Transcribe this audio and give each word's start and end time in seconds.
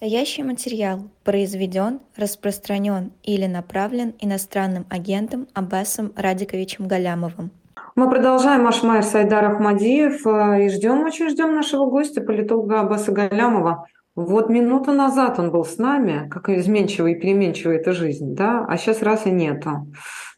Настоящий 0.00 0.44
материал 0.44 1.00
произведен, 1.24 1.98
распространен 2.16 3.10
или 3.24 3.46
направлен 3.46 4.14
иностранным 4.20 4.86
агентом 4.90 5.48
Аббасом 5.54 6.12
Радиковичем 6.14 6.86
Галямовым. 6.86 7.50
Мы 7.96 8.08
продолжаем 8.08 8.68
Ашмайр 8.68 9.02
Сайдар 9.02 9.44
Ахмадиев 9.46 10.24
э, 10.24 10.66
и 10.66 10.68
ждем, 10.68 11.02
очень 11.02 11.28
ждем 11.30 11.52
нашего 11.52 11.86
гостя, 11.86 12.20
политолога 12.20 12.82
Аббаса 12.82 13.10
Галямова. 13.10 13.88
Вот 14.14 14.48
минуту 14.50 14.92
назад 14.92 15.40
он 15.40 15.50
был 15.50 15.64
с 15.64 15.78
нами, 15.78 16.28
как 16.28 16.48
изменчивая 16.48 17.14
и 17.14 17.18
переменчивая 17.18 17.78
эта 17.78 17.90
жизнь, 17.90 18.36
да, 18.36 18.64
а 18.68 18.76
сейчас 18.76 19.02
раз 19.02 19.26
и 19.26 19.32
нету. 19.32 19.88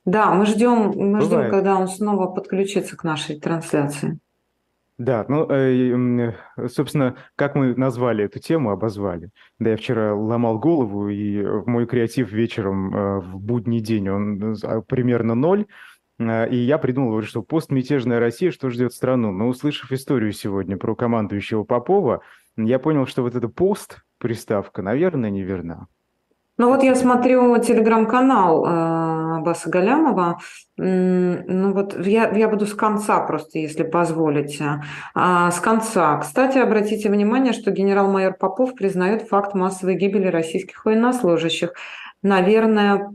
Да, 0.07 0.33
мы 0.33 0.47
ждем, 0.47 0.95
мы 0.97 1.21
ждем, 1.21 1.51
когда 1.51 1.77
он 1.77 1.87
снова 1.87 2.29
подключится 2.29 2.97
к 2.97 3.05
нашей 3.05 3.39
трансляции. 3.39 4.19
Да, 5.01 5.25
ну, 5.29 5.47
э, 5.51 6.35
собственно, 6.69 7.17
как 7.35 7.55
мы 7.55 7.75
назвали 7.75 8.27
эту 8.27 8.39
тему, 8.39 8.71
обозвали. 8.71 9.31
Да, 9.59 9.71
я 9.71 9.79
вчера 9.79 10.15
ломал 10.15 10.59
голову, 10.59 11.09
и 11.09 11.43
мой 11.65 11.87
креатив 11.87 12.31
вечером 12.31 12.95
э, 12.95 13.21
в 13.21 13.41
будний 13.41 13.81
день, 13.81 14.11
он 14.11 14.57
а, 14.63 14.83
примерно 14.83 15.35
ноль. 15.35 15.65
Э, 16.19 16.47
и 16.51 16.57
я 16.57 16.77
придумал, 16.77 17.23
что 17.23 17.43
постмятежная 17.43 18.21
Россия, 18.21 18.51
что 18.51 18.69
ждет 18.69 18.93
страну. 18.93 19.33
Но 19.33 19.49
услышав 19.49 19.91
историю 19.91 20.33
сегодня 20.33 20.77
про 20.77 20.95
командующего 20.95 21.65
Попова, 21.65 22.21
я 22.59 22.79
понял, 22.79 23.07
что 23.07 23.23
вот 23.23 23.35
эта 23.35 23.49
пост, 23.49 24.03
приставка, 24.19 24.83
наверное, 24.83 25.31
неверна. 25.31 25.87
Ну 26.61 26.69
вот 26.69 26.83
я 26.83 26.95
смотрю 26.95 27.57
телеграм-канал 27.57 28.67
э, 28.67 29.41
Баса 29.41 29.71
Галямова. 29.71 30.41
Ну 30.77 31.73
вот 31.73 32.07
я, 32.07 32.29
я 32.37 32.49
буду 32.51 32.67
с 32.67 32.75
конца 32.75 33.19
просто, 33.21 33.59
если 33.59 33.83
позволите. 33.83 34.83
А, 35.15 35.51
с 35.53 35.59
конца. 35.59 36.19
Кстати, 36.19 36.59
обратите 36.59 37.09
внимание, 37.09 37.55
что 37.55 37.71
генерал-майор 37.71 38.35
Попов 38.35 38.75
признает 38.75 39.23
факт 39.23 39.55
массовой 39.55 39.95
гибели 39.95 40.27
российских 40.27 40.85
военнослужащих. 40.85 41.73
Наверное, 42.23 43.09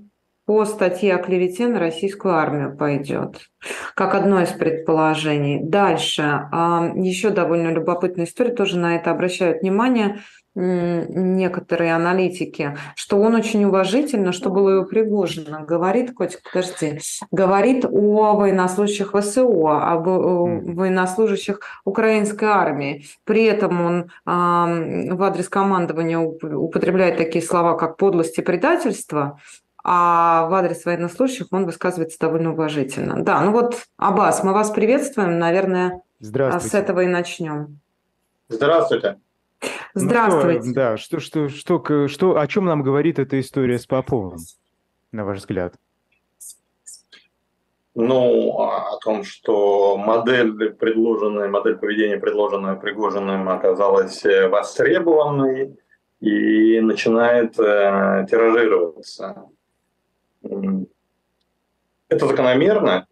по 0.48 0.66
статье 0.66 1.14
о 1.14 1.20
клевете 1.20 1.68
на 1.68 1.80
российскую 1.80 2.34
армию 2.34 2.76
пойдет, 2.76 3.52
как 3.94 4.16
одно 4.16 4.42
из 4.42 4.50
предположений. 4.50 5.60
Дальше. 5.62 6.48
А, 6.52 6.92
еще 6.96 7.30
довольно 7.30 7.70
любопытная 7.70 8.26
история, 8.26 8.56
тоже 8.56 8.80
на 8.80 8.96
это 8.96 9.12
обращают 9.12 9.62
внимание 9.62 10.18
некоторые 10.56 11.94
аналитики, 11.94 12.78
что 12.96 13.20
он 13.20 13.36
очень 13.36 13.66
уважительно, 13.66 14.32
что 14.32 14.50
было 14.50 14.82
у 14.82 14.86
Пригожина, 14.86 15.62
говорит, 15.62 16.14
Котик, 16.14 16.42
подожди, 16.44 17.00
говорит 17.32 17.86
о 17.86 18.34
военнослужащих 18.34 19.14
ВСО, 19.14 19.92
об 19.92 20.08
военнослужащих 20.08 21.60
украинской 21.84 22.46
армии. 22.46 23.06
При 23.26 23.44
этом 23.44 23.82
он 23.82 24.02
э, 24.04 25.14
в 25.14 25.24
адрес 25.24 25.50
командования 25.50 26.20
употребляет 26.20 27.18
такие 27.18 27.44
слова, 27.44 27.76
как 27.76 27.98
подлость 27.98 28.38
и 28.38 28.42
предательство, 28.42 29.40
а 29.84 30.48
в 30.48 30.54
адрес 30.54 30.86
военнослужащих 30.86 31.48
он 31.52 31.66
высказывается 31.66 32.18
довольно 32.20 32.54
уважительно. 32.54 33.24
Да, 33.24 33.42
ну 33.42 33.52
вот, 33.52 33.84
Аббас, 33.98 34.44
мы 34.44 34.54
вас 34.54 34.72
приветствуем, 34.72 35.38
наверное, 35.38 36.02
с 36.20 36.74
этого 36.74 37.02
и 37.02 37.08
начнем. 37.08 37.80
Здравствуйте. 38.48 39.18
Здравствуйте. 39.98 40.68
Ну, 40.68 40.74
да, 40.74 40.98
что, 40.98 41.22
что, 41.22 41.48
что, 41.48 42.08
что, 42.10 42.38
о 42.38 42.48
чем 42.48 42.66
нам 42.66 42.84
говорит 42.84 43.18
эта 43.18 43.40
история 43.40 43.80
с 43.80 43.88
Поповым, 43.88 44.40
на 45.14 45.24
ваш 45.24 45.38
взгляд? 45.38 45.76
Ну, 47.96 48.60
о 48.60 48.98
том, 49.02 49.24
что 49.24 49.96
модель, 49.96 50.74
предложенная, 50.74 51.48
модель 51.48 51.78
поведения, 51.78 52.18
предложенная 52.18 52.76
Пригожиным, 52.76 53.48
оказалась 53.48 54.26
э, 54.26 54.50
востребованной 54.50 55.78
и 56.20 56.82
начинает 56.82 57.58
э, 57.58 58.28
тиражироваться. 58.30 59.46
Это 60.42 62.28
закономерно. 62.28 63.08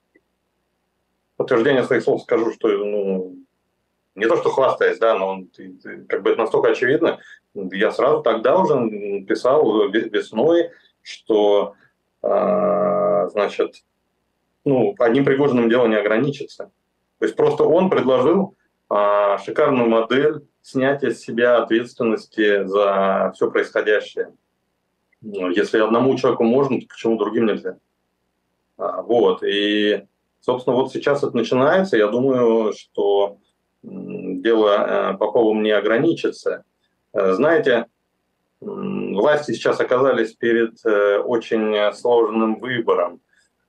Подтверждение 1.37 1.83
своих 1.83 2.03
слов 2.03 2.23
скажу, 2.23 2.51
что 2.51 2.67
ну, 2.67 3.42
не 4.15 4.27
то 4.27 4.37
что 4.37 4.49
хвастаясь, 4.49 4.99
да, 4.99 5.17
но 5.17 5.27
он, 5.27 5.47
ты, 5.47 5.73
ты, 5.73 6.05
как 6.05 6.21
бы 6.21 6.31
это 6.31 6.41
настолько 6.41 6.69
очевидно. 6.69 7.19
Я 7.53 7.91
сразу 7.91 8.21
тогда 8.21 8.57
уже 8.57 9.21
писал 9.21 9.89
весной, 9.89 10.71
что, 11.01 11.73
э, 12.21 13.29
значит, 13.31 13.83
ну, 14.65 14.95
одним 14.99 15.25
Пригожиным 15.25 15.69
дело 15.69 15.87
не 15.87 15.95
ограничится. 15.95 16.71
То 17.19 17.25
есть 17.25 17.35
просто 17.35 17.63
он 17.63 17.89
предложил 17.89 18.55
э, 18.89 19.37
шикарную 19.43 19.89
модель 19.89 20.45
снятия 20.61 21.11
с 21.11 21.19
себя 21.19 21.57
ответственности 21.57 22.65
за 22.65 23.31
все 23.35 23.51
происходящее. 23.51 24.33
Ну, 25.21 25.49
если 25.49 25.79
одному 25.79 26.15
человеку 26.17 26.43
можно, 26.43 26.79
то 26.79 26.87
почему 26.87 27.17
другим 27.17 27.45
нельзя? 27.45 27.77
А, 28.77 29.01
вот. 29.01 29.43
И, 29.43 30.05
собственно, 30.39 30.75
вот 30.75 30.91
сейчас 30.91 31.23
это 31.23 31.35
начинается. 31.35 31.97
Я 31.97 32.07
думаю, 32.07 32.73
что 32.73 33.37
дело 33.83 35.11
э, 35.13 35.17
Поповым 35.17 35.61
не 35.61 35.71
ограничится. 35.71 36.63
Э, 37.13 37.33
знаете, 37.33 37.87
власти 38.59 39.51
сейчас 39.51 39.79
оказались 39.79 40.33
перед 40.33 40.83
э, 40.85 41.17
очень 41.19 41.93
сложным 41.93 42.59
выбором. 42.59 43.19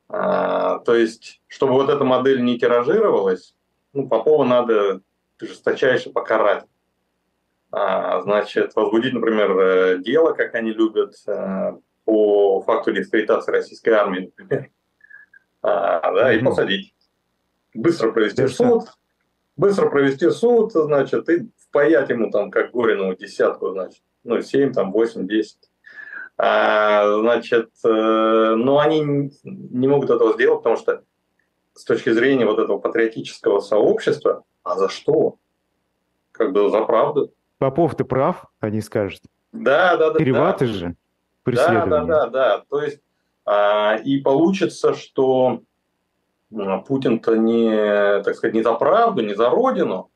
То 0.07 0.85
есть, 0.95 1.41
чтобы 1.49 1.73
вот 1.73 1.89
эта 1.89 2.05
модель 2.05 2.45
не 2.45 2.59
тиражировалась, 2.59 3.57
ну, 3.95 4.07
Попова 4.07 4.45
надо 4.45 5.01
жесточайше 5.41 6.11
покарать. 6.11 6.65
Значит, 7.73 8.77
возбудить, 8.77 9.15
например, 9.15 9.99
дело, 10.03 10.35
как 10.35 10.55
они 10.55 10.73
любят, 10.73 11.15
по 12.05 12.61
факту 12.61 12.93
дискредитации 12.93 13.51
российской 13.51 13.91
армии, 13.91 14.31
например, 14.37 14.71
да, 15.63 16.33
и 16.35 16.45
посадить. 16.45 16.95
Быстро 17.73 18.13
провести 18.13 18.47
суд, 18.47 18.85
быстро 19.57 19.89
провести 19.89 20.29
суд, 20.31 20.73
значит, 20.73 21.29
и 21.29 21.49
впаять 21.59 22.11
ему 22.11 22.31
там, 22.31 22.51
как 22.51 22.73
Горину, 22.73 23.15
десятку, 23.17 23.71
значит, 23.71 24.03
ну, 24.25 24.41
7, 24.41 24.73
там, 24.73 24.93
8, 24.93 25.27
10. 25.27 25.57
А, 26.37 27.19
значит, 27.21 27.71
э, 27.85 27.89
но 27.89 28.81
они 28.81 29.31
не 29.45 29.89
могут 29.89 30.11
этого 30.11 30.33
сделать, 30.33 30.61
потому 30.61 30.77
что 30.77 31.05
с 31.75 31.85
точки 31.85 32.11
зрения 32.11 32.47
вот 32.47 32.59
этого 32.59 32.79
патриотического 32.79 33.61
сообщества, 33.61 34.43
а 34.63 34.77
за 34.77 34.89
что? 34.89 35.37
Как 36.33 36.53
бы 36.53 36.69
за 36.71 36.83
правду. 36.83 37.33
Попов, 37.59 37.95
ты 37.95 38.05
прав, 38.05 38.47
они 38.61 38.81
скажут. 38.81 39.23
Да, 39.53 39.97
да, 39.97 40.11
да. 40.11 40.19
Переваты 40.19 40.67
да. 40.67 40.73
же. 40.73 40.97
Да, 41.45 41.87
да, 41.87 42.05
да, 42.05 42.27
да. 42.27 42.65
То 42.69 42.83
есть, 42.83 43.01
а, 43.45 43.97
и 43.97 44.21
получится, 44.21 44.95
что 44.95 45.63
Путин-то 46.87 47.37
не, 47.37 48.23
так 48.23 48.35
сказать, 48.37 48.55
не 48.55 48.63
за 48.63 48.75
правду, 48.75 49.23
не 49.23 49.35
за 49.35 49.51
родину, 49.51 50.11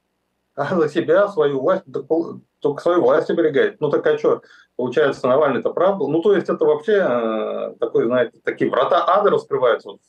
а 0.54 0.74
за 0.74 0.88
себя, 0.88 1.28
свою 1.28 1.60
власть, 1.60 1.84
только 2.60 2.82
свою 2.82 3.02
власть 3.02 3.30
оберегает. 3.30 3.80
Ну 3.80 3.90
так 3.90 4.06
а 4.06 4.18
что, 4.18 4.42
получается, 4.76 5.28
Навальный-то 5.28 5.72
прав 5.72 5.98
был? 5.98 6.08
Ну 6.08 6.20
то 6.20 6.34
есть 6.34 6.48
это 6.48 6.64
вообще 6.64 7.06
э, 7.08 7.74
такой, 7.78 8.06
знаете, 8.06 8.38
такие 8.42 8.70
врата 8.70 9.04
ада 9.06 9.30
раскрываются 9.30 9.90
вот 9.90 10.00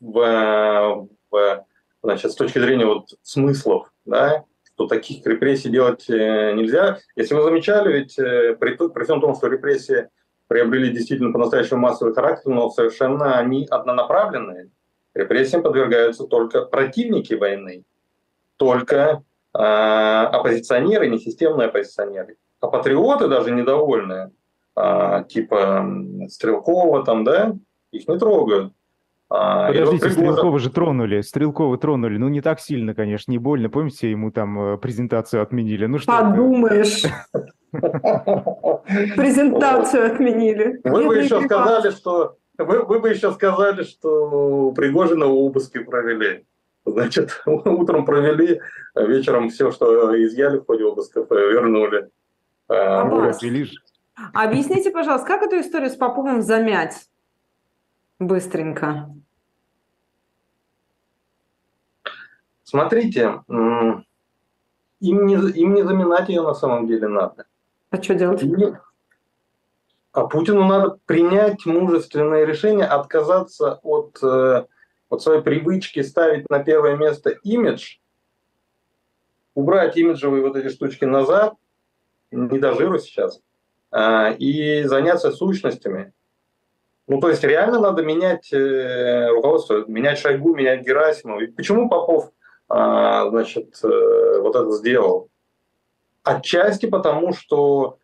в, 0.00 1.08
в, 1.30 1.66
значит, 2.02 2.32
с 2.32 2.36
точки 2.36 2.58
зрения 2.58 2.86
вот 2.86 3.08
смыслов, 3.22 3.92
да, 4.04 4.44
что 4.62 4.86
таких 4.86 5.26
репрессий 5.26 5.70
делать 5.70 6.08
э, 6.08 6.52
нельзя. 6.52 6.98
Если 7.16 7.34
вы 7.34 7.42
замечали, 7.42 7.92
ведь 7.92 8.18
э, 8.18 8.56
при, 8.58 8.76
при 8.76 9.04
всем 9.04 9.20
том, 9.20 9.34
что 9.34 9.48
репрессии 9.48 10.08
приобрели 10.46 10.90
действительно 10.90 11.32
по-настоящему 11.32 11.80
массовый 11.80 12.14
характер, 12.14 12.50
но 12.50 12.70
совершенно 12.70 13.38
они 13.38 13.66
однонаправленные, 13.70 14.70
Репрессиям 15.14 15.62
подвергаются 15.62 16.24
только 16.24 16.64
противники 16.64 17.34
войны, 17.34 17.84
только 18.56 19.22
э, 19.54 19.58
оппозиционеры, 19.58 21.08
несистемные 21.08 21.68
оппозиционеры. 21.68 22.36
А 22.60 22.68
патриоты 22.68 23.28
даже 23.28 23.50
недовольные, 23.50 24.30
э, 24.76 25.24
типа 25.28 25.86
Стрелкова 26.28 27.04
там, 27.04 27.24
да, 27.24 27.56
их 27.90 28.06
не 28.06 28.18
трогают. 28.18 28.72
А, 29.32 29.68
Подождите, 29.68 30.06
вот 30.06 30.12
Стрелкова 30.12 30.58
же 30.58 30.70
тронули, 30.70 31.20
Стрелкова 31.20 31.78
тронули, 31.78 32.18
ну 32.18 32.28
не 32.28 32.40
так 32.40 32.58
сильно, 32.58 32.94
конечно, 32.94 33.30
не 33.30 33.38
больно, 33.38 33.70
помните, 33.70 34.10
ему 34.10 34.32
там 34.32 34.74
э, 34.74 34.76
презентацию 34.76 35.40
отменили, 35.42 35.86
ну 35.86 35.98
что 35.98 36.10
Подумаешь. 36.10 37.04
Презентацию 39.16 40.12
отменили. 40.12 40.80
Вы 40.82 41.06
бы 41.06 41.18
еще 41.18 41.40
сказали, 41.42 41.90
что 41.90 42.38
вы, 42.64 42.82
вы 42.82 43.00
бы 43.00 43.10
еще 43.10 43.32
сказали, 43.32 43.82
что 43.84 44.72
Пригожина 44.72 45.26
обыски 45.26 45.78
провели. 45.78 46.46
Значит, 46.84 47.42
утром 47.46 48.04
провели, 48.04 48.60
а 48.94 49.02
вечером 49.02 49.50
все, 49.50 49.70
что 49.70 50.16
изъяли 50.24 50.58
в 50.58 50.66
ходе 50.66 50.84
обысков, 50.84 51.30
вернули. 51.30 52.10
А, 52.68 53.04
Объясните, 54.34 54.90
пожалуйста, 54.90 55.26
как 55.26 55.42
эту 55.42 55.60
историю 55.60 55.90
с 55.90 55.96
Поповым 55.96 56.42
замять 56.42 57.08
быстренько? 58.18 59.10
Смотрите, 62.62 63.42
им 63.48 65.26
не, 65.26 65.34
им 65.34 65.74
не 65.74 65.82
заминать 65.82 66.28
ее 66.28 66.42
на 66.42 66.54
самом 66.54 66.86
деле 66.86 67.08
надо. 67.08 67.46
А 67.90 68.00
что 68.00 68.14
делать? 68.14 68.44
А 70.12 70.26
Путину 70.26 70.64
надо 70.64 70.98
принять 71.06 71.64
мужественное 71.66 72.44
решение, 72.44 72.86
отказаться 72.86 73.78
от, 73.82 74.18
э, 74.22 74.64
от 75.08 75.22
своей 75.22 75.40
привычки 75.40 76.02
ставить 76.02 76.50
на 76.50 76.64
первое 76.64 76.96
место 76.96 77.30
имидж, 77.44 77.98
убрать 79.54 79.96
имиджевые 79.96 80.42
вот 80.42 80.56
эти 80.56 80.68
штучки 80.68 81.04
назад, 81.04 81.54
не 82.32 82.58
до 82.58 82.74
жиру 82.74 82.98
сейчас, 82.98 83.40
а, 83.92 84.30
и 84.32 84.82
заняться 84.84 85.30
сущностями. 85.30 86.12
Ну, 87.06 87.20
то 87.20 87.28
есть 87.28 87.42
реально 87.42 87.80
надо 87.80 88.02
менять 88.02 88.52
э, 88.52 89.28
руководство, 89.30 89.84
менять 89.86 90.18
Шойгу, 90.18 90.54
менять 90.54 90.86
Герасимова. 90.86 91.40
И 91.40 91.48
почему 91.48 91.88
Попов, 91.88 92.30
а, 92.68 93.28
значит, 93.30 93.78
э, 93.82 94.40
вот 94.40 94.54
это 94.54 94.70
сделал? 94.72 95.28
Отчасти 96.22 96.86
потому, 96.86 97.32
что 97.32 97.98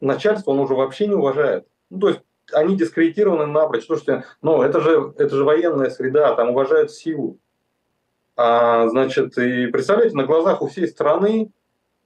начальство 0.00 0.50
он 0.50 0.60
уже 0.60 0.74
вообще 0.74 1.06
не 1.06 1.14
уважает. 1.14 1.66
Ну, 1.90 2.00
то 2.00 2.08
есть 2.08 2.20
они 2.52 2.76
дискредитированы 2.76 3.46
напрочь. 3.46 3.84
Что, 3.84 4.24
ну, 4.42 4.62
это 4.62 4.80
же, 4.80 5.12
это 5.16 5.34
же 5.34 5.44
военная 5.44 5.90
среда, 5.90 6.34
там 6.34 6.50
уважают 6.50 6.90
силу. 6.90 7.38
А, 8.36 8.88
значит, 8.88 9.36
и 9.38 9.66
представляете, 9.66 10.16
на 10.16 10.24
глазах 10.24 10.62
у 10.62 10.68
всей 10.68 10.86
страны 10.86 11.50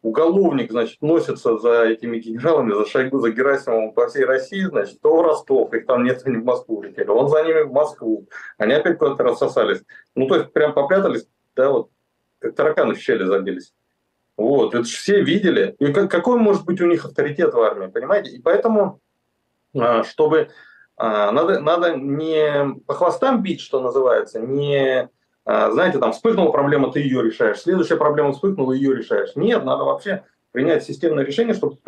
уголовник, 0.02 0.70
значит, 0.70 1.00
носится 1.00 1.58
за 1.58 1.84
этими 1.84 2.18
генералами, 2.18 2.72
за 2.72 2.86
Шойгу, 2.86 3.20
за 3.20 3.30
Герасимовым 3.30 3.92
по 3.92 4.08
всей 4.08 4.24
России, 4.24 4.64
значит, 4.64 5.00
то 5.00 5.16
в 5.16 5.22
Ростов, 5.22 5.72
их 5.72 5.86
там 5.86 6.04
нет, 6.04 6.22
они 6.24 6.38
в 6.38 6.44
Москву 6.44 6.82
летели, 6.82 7.08
он 7.08 7.28
за 7.28 7.44
ними 7.44 7.62
в 7.62 7.72
Москву, 7.72 8.26
они 8.58 8.72
опять 8.74 8.98
куда-то 8.98 9.22
рассосались. 9.22 9.82
Ну, 10.16 10.26
то 10.26 10.36
есть, 10.36 10.52
прям 10.52 10.74
попрятались, 10.74 11.28
да, 11.54 11.70
вот, 11.70 11.90
как 12.40 12.54
тараканы 12.56 12.94
в 12.94 12.98
щели 12.98 13.24
забились. 13.24 13.72
Вот, 14.42 14.74
это 14.74 14.84
же 14.84 14.96
все 14.96 15.22
видели. 15.22 15.76
И 15.78 15.92
какой 15.92 16.38
может 16.38 16.64
быть 16.64 16.80
у 16.80 16.86
них 16.86 17.04
авторитет 17.04 17.54
в 17.54 17.60
армии, 17.60 17.86
понимаете? 17.86 18.30
И 18.30 18.42
поэтому, 18.42 19.00
а, 19.72 20.02
чтобы 20.02 20.48
а, 20.96 21.30
надо, 21.30 21.60
надо 21.60 21.96
не 21.96 22.74
по 22.86 22.94
хвостам 22.94 23.40
бить, 23.40 23.60
что 23.60 23.80
называется, 23.80 24.40
не 24.40 25.08
а, 25.44 25.70
знаете, 25.70 25.98
там 25.98 26.12
вспыхнула 26.12 26.50
проблема, 26.50 26.90
ты 26.90 27.00
ее 27.00 27.22
решаешь, 27.22 27.60
следующая 27.60 27.96
проблема 27.96 28.32
вспыхнула, 28.32 28.72
ее 28.72 28.96
решаешь. 28.96 29.36
Нет, 29.36 29.64
надо 29.64 29.84
вообще 29.84 30.24
принять 30.50 30.82
системное 30.82 31.24
решение, 31.24 31.54
чтобы 31.54 31.78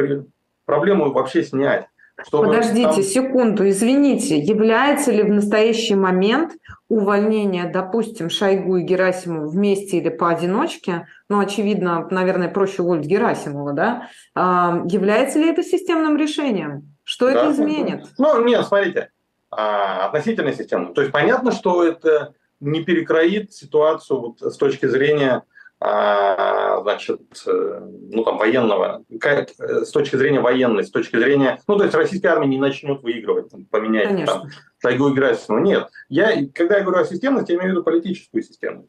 проблему 0.65 1.13
вообще 1.13 1.43
снять. 1.43 1.89
Чтобы 2.23 2.47
Подождите 2.47 2.89
там... 2.89 3.03
секунду, 3.03 3.69
извините, 3.69 4.39
является 4.39 5.11
ли 5.11 5.23
в 5.23 5.31
настоящий 5.31 5.97
момент 5.97 6.53
увольнение, 6.89 7.65
допустим, 7.65 8.31
Шойгу 8.31 8.77
и 8.77 8.83
Герасимова 8.83 9.49
вместе 9.49 9.99
или 9.99 10.11
поодиночке, 10.11 11.09
ну, 11.29 11.41
очевидно, 11.41 12.07
наверное, 12.11 12.49
проще 12.49 12.83
уволить 12.83 13.07
Герасимова, 13.07 13.73
да, 13.73 14.09
а, 14.35 14.83
является 14.87 15.41
ли 15.41 15.51
это 15.51 15.65
системным 15.65 16.17
решением? 16.17 16.95
Что 17.03 17.27
да, 17.27 17.33
это 17.33 17.53
изменит? 17.53 18.07
Ну, 18.17 18.45
нет, 18.45 18.65
смотрите, 18.65 19.11
а, 19.51 20.07
относительно 20.07 20.53
системно. 20.53 20.95
То 20.95 21.01
есть 21.01 21.13
понятно, 21.13 21.51
что 21.51 21.83
это 21.83 22.35
не 22.61 22.85
перекроит 22.85 23.53
ситуацию 23.53 24.21
вот 24.21 24.41
с 24.41 24.57
точки 24.57 24.87
зрения 24.87 25.43
значит, 25.85 27.21
э, 27.47 27.81
ну 28.13 28.25
там 28.25 28.39
военного, 28.39 29.05
как, 29.21 29.51
с 29.59 29.91
точки 29.91 30.17
зрения 30.17 30.41
военной, 30.41 30.85
с 30.85 30.91
точки 30.91 31.17
зрения, 31.17 31.61
ну 31.67 31.77
то 31.77 31.85
есть 31.85 31.95
российская 31.95 32.29
армия 32.29 32.47
не 32.47 32.59
начнет 32.59 33.03
выигрывать, 33.03 33.51
там, 33.51 33.65
поменять 33.67 34.09
Конечно. 34.09 34.35
там 34.35 34.49
Шойгу 34.81 35.09
и 35.09 35.15
Герасимова. 35.15 35.61
Нет, 35.63 35.89
я, 36.09 36.47
когда 36.55 36.79
я 36.79 36.85
говорю 36.85 37.03
о 37.03 37.07
системности, 37.07 37.53
я 37.53 37.59
имею 37.59 37.71
в 37.71 37.73
виду 37.73 37.85
политическую 37.85 38.43
систему. 38.43 38.89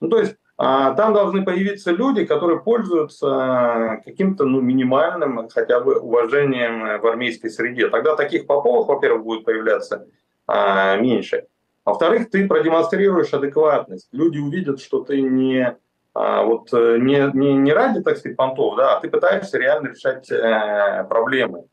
Ну 0.00 0.08
то 0.08 0.18
есть 0.18 0.36
а, 0.56 0.94
там 0.94 1.12
должны 1.12 1.44
появиться 1.44 1.90
люди, 1.90 2.24
которые 2.24 2.60
пользуются 2.60 4.00
каким-то 4.04 4.44
ну, 4.44 4.60
минимальным 4.60 5.48
хотя 5.48 5.80
бы 5.80 5.98
уважением 5.98 7.00
в 7.00 7.06
армейской 7.06 7.50
среде. 7.50 7.88
Тогда 7.88 8.14
таких 8.16 8.46
поповых, 8.46 8.88
во-первых, 8.88 9.24
будет 9.24 9.44
появляться 9.44 10.06
а, 10.46 10.96
меньше. 10.96 11.46
Во-вторых, 11.84 12.30
ты 12.30 12.46
продемонстрируешь 12.46 13.34
адекватность. 13.34 14.08
Люди 14.12 14.38
увидят, 14.38 14.80
что 14.80 15.02
ты 15.02 15.20
не, 15.20 15.62
а, 15.64 15.76
вот, 16.14 16.72
э, 16.72 16.98
не, 16.98 17.30
не, 17.32 17.54
не 17.54 17.72
ради, 17.72 18.02
так 18.02 18.18
сказать, 18.18 18.36
понтов, 18.36 18.76
да, 18.76 18.96
а 18.96 19.00
ты 19.00 19.08
пытаешься 19.08 19.58
реально 19.58 19.88
решать 19.88 20.30
э, 20.30 21.04
проблемы. 21.08 21.64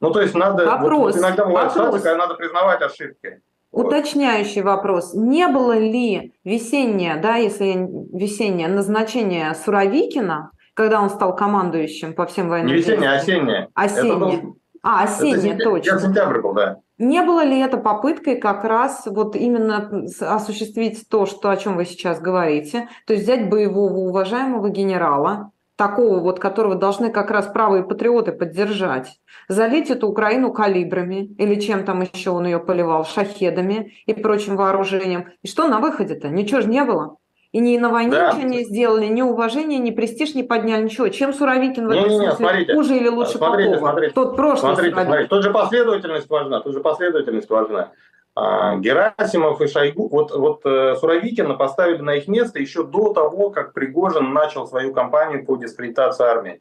Ну, 0.00 0.10
то 0.10 0.20
есть 0.20 0.34
надо... 0.34 0.64
Вопрос, 0.66 1.14
вот, 1.14 1.22
иногда 1.22 1.44
бывает 1.44 1.68
вопрос. 1.68 1.86
ситуация, 1.86 2.10
когда 2.12 2.26
надо 2.26 2.34
признавать 2.34 2.82
ошибки. 2.82 3.40
Уточняющий 3.70 4.62
вот. 4.62 4.76
вопрос. 4.76 5.14
Не 5.14 5.46
было 5.48 5.78
ли 5.78 6.34
весеннее, 6.44 7.16
да, 7.16 7.36
если 7.36 7.88
весеннее 8.16 8.68
назначение 8.68 9.54
Суровикина, 9.54 10.50
когда 10.74 11.00
он 11.00 11.10
стал 11.10 11.36
командующим 11.36 12.14
по 12.14 12.26
всем 12.26 12.48
военным 12.48 12.72
Не 12.74 12.78
весеннее, 12.78 13.10
а 13.10 13.16
осеннее. 13.16 13.68
Осеннее. 13.74 14.40
Был... 14.42 14.56
А, 14.82 15.04
осеннее, 15.04 15.54
это 15.54 15.64
точно. 15.64 15.98
сентябрь 15.98 16.40
был, 16.40 16.54
да. 16.54 16.78
Не 16.98 17.22
было 17.22 17.42
ли 17.44 17.58
это 17.58 17.78
попыткой 17.78 18.36
как 18.36 18.64
раз 18.64 19.02
вот 19.06 19.34
именно 19.34 20.04
осуществить 20.20 21.08
то, 21.08 21.26
что, 21.26 21.50
о 21.50 21.56
чем 21.56 21.76
вы 21.76 21.86
сейчас 21.86 22.20
говорите, 22.20 22.88
то 23.06 23.14
есть 23.14 23.24
взять 23.24 23.48
боевого 23.48 23.98
уважаемого 24.08 24.68
генерала, 24.68 25.52
такого 25.80 26.20
вот, 26.20 26.38
которого 26.38 26.74
должны 26.74 27.10
как 27.10 27.30
раз 27.30 27.46
правые 27.46 27.82
патриоты 27.82 28.32
поддержать, 28.32 29.18
залить 29.48 29.88
эту 29.88 30.08
Украину 30.08 30.52
калибрами 30.52 31.24
или 31.38 31.58
чем 31.58 31.86
там 31.86 32.02
еще 32.02 32.32
он 32.32 32.44
ее 32.44 32.58
поливал, 32.58 33.06
шахедами 33.06 33.94
и 34.04 34.12
прочим 34.12 34.56
вооружением. 34.56 35.28
И 35.40 35.48
что 35.48 35.68
на 35.68 35.80
выходе-то? 35.80 36.28
Ничего 36.28 36.60
же 36.60 36.68
не 36.68 36.84
было. 36.84 37.16
И 37.52 37.58
ни 37.58 37.76
на 37.78 37.88
войне 37.88 38.12
да. 38.12 38.30
ничего 38.30 38.48
не 38.48 38.62
сделали, 38.62 39.06
ни 39.06 39.22
уважения, 39.22 39.78
ни 39.78 39.90
престиж 39.90 40.34
не 40.34 40.44
подняли, 40.44 40.84
ничего. 40.84 41.08
Чем 41.08 41.32
Суровикин 41.32 41.88
в 41.88 41.90
этом 41.90 42.08
не, 42.08 42.10
не, 42.10 42.20
смысле 42.20 42.36
смотрите, 42.36 42.74
хуже 42.74 42.96
или 42.96 43.08
лучше 43.08 43.38
смотрите, 43.38 43.70
Попова? 43.70 43.90
Смотрите, 43.90 44.14
Тот 44.14 44.36
прошлый 44.36 44.74
смотрите, 44.74 44.94
смотрите. 44.94 45.28
Тут 45.28 45.42
же 45.42 45.50
последовательность 45.50 46.30
важна, 46.30 46.60
тут 46.60 46.74
же 46.74 46.80
последовательность 46.80 47.50
важна. 47.50 47.90
А, 48.36 48.76
Герасимов 48.76 49.60
и 49.60 49.66
Шойгу, 49.66 50.08
вот, 50.08 50.30
вот 50.30 50.60
э, 50.64 50.94
Суровикина 50.94 51.54
поставили 51.54 52.00
на 52.00 52.14
их 52.14 52.28
место 52.28 52.60
еще 52.60 52.84
до 52.84 53.12
того, 53.12 53.50
как 53.50 53.72
Пригожин 53.72 54.32
начал 54.32 54.68
свою 54.68 54.94
кампанию 54.94 55.44
по 55.44 55.56
дискредитации 55.56 56.24
армии. 56.24 56.60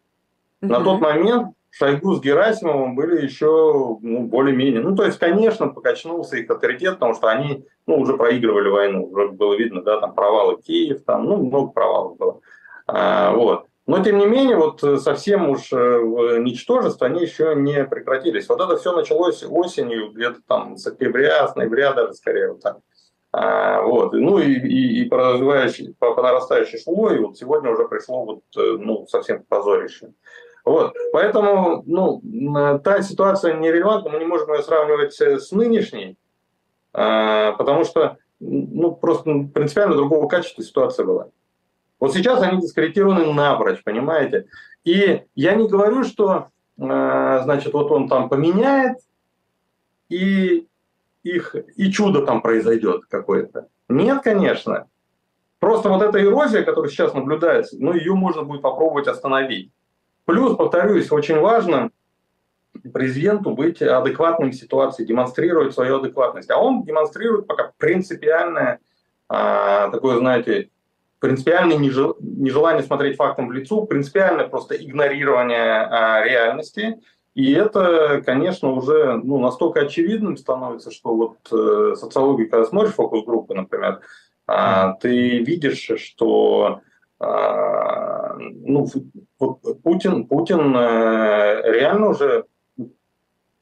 Угу. 0.64 0.72
На 0.72 0.84
тот 0.84 1.00
момент 1.00 1.50
Шойгу 1.72 2.16
с 2.16 2.22
Герасимовым 2.22 2.96
были 2.96 3.24
еще 3.24 3.98
ну, 4.02 4.24
более-менее. 4.24 4.82
Ну, 4.82 4.96
то 4.96 5.06
есть, 5.06 5.20
конечно, 5.20 5.68
покачнулся 5.68 6.38
их 6.38 6.50
авторитет, 6.50 6.96
потому 6.96 7.14
что 7.14 7.28
они 7.28 7.66
ну, 7.86 8.00
уже 8.00 8.18
проигрывали 8.18 8.70
войну. 8.70 9.06
Уже 9.06 9.30
было 9.30 9.56
видно, 9.56 9.82
да, 9.82 10.00
там 10.00 10.14
провалы 10.14 10.62
Киев, 10.62 11.04
там, 11.06 11.26
ну, 11.26 11.38
много 11.38 11.72
провалов 11.72 12.18
было. 12.18 12.42
А, 12.88 13.34
вот. 13.34 13.66
Но, 13.86 14.04
тем 14.04 14.20
не 14.20 14.28
менее, 14.28 14.56
вот 14.56 14.82
совсем 15.02 15.50
уж 15.50 15.74
э, 15.74 16.38
ничтожество 16.40 17.08
они 17.08 17.24
еще 17.24 17.56
не 17.56 17.86
прекратились. 17.86 18.48
Вот 18.48 18.62
это 18.62 18.78
все 18.78 18.96
началось 18.96 19.44
осенью, 19.44 20.12
где-то 20.12 20.42
там 20.48 20.78
с 20.78 20.86
октября, 20.86 21.48
с 21.48 21.56
ноября 21.56 21.94
даже 21.94 22.14
скорее 22.14 22.52
вот 22.52 22.62
так. 22.62 22.78
А, 23.32 23.82
вот. 23.82 24.14
Ну 24.14 24.40
и, 24.40 24.54
и, 24.54 25.02
и 25.02 25.10
по, 25.10 25.18
по 26.00 26.22
нарастающей 26.22 26.80
шло, 26.80 27.12
и 27.12 27.20
вот 27.20 27.38
сегодня 27.38 27.72
уже 27.72 27.88
пришло 27.88 28.26
вот, 28.26 28.42
э, 28.58 28.78
ну, 28.80 29.08
совсем 29.08 29.44
позорище. 29.44 30.14
Вот. 30.70 30.96
Поэтому 31.14 31.82
ну, 31.88 32.22
та 32.84 33.02
ситуация 33.02 33.56
нерелевантна, 33.56 34.12
мы 34.12 34.20
не 34.20 34.26
можем 34.26 34.54
ее 34.54 34.62
сравнивать 34.62 35.20
с 35.20 35.52
нынешней, 35.52 36.16
а, 36.94 37.54
потому 37.54 37.84
что 37.86 38.18
ну, 38.40 38.92
просто 38.92 39.24
принципиально 39.52 39.96
другого 39.96 40.28
качества 40.28 40.64
ситуация 40.64 41.08
была. 41.08 41.30
Вот 42.00 42.14
сейчас 42.14 42.44
они 42.44 42.62
дискредитированы 42.62 43.34
напрочь, 43.34 43.84
понимаете? 43.84 44.46
И 44.84 45.24
я 45.34 45.56
не 45.56 45.68
говорю, 45.68 46.04
что, 46.04 46.50
а, 46.80 47.40
значит, 47.40 47.74
вот 47.74 47.90
он 47.90 48.08
там 48.08 48.30
поменяет, 48.30 48.98
и 50.08 50.68
их 51.24 51.56
и 51.78 51.92
чудо 51.92 52.28
там 52.28 52.44
произойдет 52.44 53.06
какое-то. 53.10 53.70
Нет, 53.88 54.22
конечно. 54.22 54.88
Просто 55.58 55.90
вот 55.90 56.04
эта 56.04 56.24
эрозия, 56.24 56.62
которая 56.62 56.92
сейчас 56.92 57.16
наблюдается, 57.16 57.76
ну, 57.80 57.92
ее 57.94 58.14
можно 58.14 58.44
будет 58.44 58.62
попробовать 58.62 59.08
остановить. 59.08 59.72
Плюс, 60.30 60.56
повторюсь, 60.56 61.12
очень 61.12 61.40
важно 61.40 61.90
президенту 62.94 63.56
быть 63.56 63.82
адекватным 63.82 64.52
в 64.52 64.56
ситуации, 64.56 65.04
демонстрировать 65.04 65.74
свою 65.74 65.98
адекватность. 65.98 66.52
А 66.52 66.60
он 66.60 66.84
демонстрирует 66.84 67.48
пока 67.48 67.72
принципиальное, 67.80 68.80
а, 69.28 69.90
такое, 69.90 70.20
знаете, 70.20 70.70
принципиальное 71.18 71.78
нежелание 71.78 72.84
смотреть 72.84 73.16
фактам 73.18 73.48
в 73.48 73.52
лицо, 73.54 73.88
принципиальное 73.88 74.48
просто 74.48 74.76
игнорирование 74.76 75.82
а, 75.82 76.24
реальности. 76.24 77.00
И 77.34 77.52
это, 77.54 78.22
конечно, 78.24 78.70
уже 78.70 79.16
ну, 79.16 79.40
настолько 79.40 79.80
очевидным 79.80 80.38
становится, 80.38 80.92
что 80.92 81.16
вот 81.16 81.38
э, 81.52 81.96
социология, 81.96 82.46
когда 82.46 82.68
смотришь 82.68 82.94
фокус-группы, 82.94 83.56
например, 83.56 84.02
э, 84.48 84.94
ты 85.02 85.40
видишь, 85.40 85.90
что 85.96 86.66
а, 86.66 86.89
ну, 87.20 88.88
вот 89.40 89.82
Путин, 89.84 90.26
Путин 90.26 90.76
э, 90.76 91.62
реально 91.66 92.10
уже, 92.10 92.46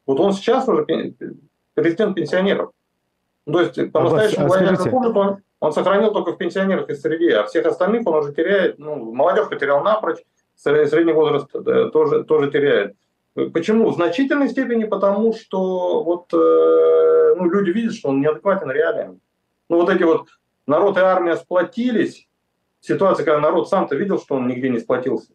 вот 0.06 0.20
он 0.20 0.34
сейчас 0.34 0.68
уже 0.68 0.86
президент 1.74 2.16
пенсионеров. 2.16 2.72
Ну, 3.46 3.54
то 3.54 3.62
есть 3.62 3.92
по-настоящему 3.92 4.46
а 4.46 4.50
военную 4.50 4.92
публику 4.92 5.20
он, 5.20 5.38
он 5.60 5.74
сохранил 5.74 6.12
только 6.12 6.34
в 6.34 6.38
пенсионерах 6.38 6.90
и 6.90 6.96
среде, 6.96 7.38
а 7.38 7.46
всех 7.46 7.66
остальных 7.66 8.06
он 8.06 8.16
уже 8.16 8.34
теряет, 8.34 8.78
ну, 8.78 9.14
молодежь 9.14 9.50
потерял 9.50 9.82
напрочь, 9.82 10.20
средний 10.56 11.14
возраст 11.14 11.50
тоже, 11.94 12.24
тоже 12.24 12.52
теряет. 12.52 12.96
Почему? 13.54 13.92
В 13.92 13.96
значительной 13.96 14.50
степени 14.50 14.86
потому, 14.86 15.34
что 15.34 16.04
вот, 16.04 16.34
э, 16.34 17.36
ну, 17.38 17.50
люди 17.50 17.70
видят, 17.70 17.94
что 17.94 18.10
он 18.10 18.20
неадекватен 18.20 18.72
реалиям. 18.72 19.22
Ну, 19.70 19.78
вот 19.78 19.90
эти 19.90 20.02
вот 20.04 20.28
народ 20.66 20.98
и 20.98 21.02
армия 21.02 21.36
сплотились, 21.36 22.27
ситуация, 22.80 23.26
когда 23.26 23.40
народ 23.40 23.70
сам-то 23.70 23.96
видел, 23.96 24.20
что 24.20 24.36
он 24.36 24.48
нигде 24.48 24.70
не 24.70 24.80
сплотился. 24.80 25.32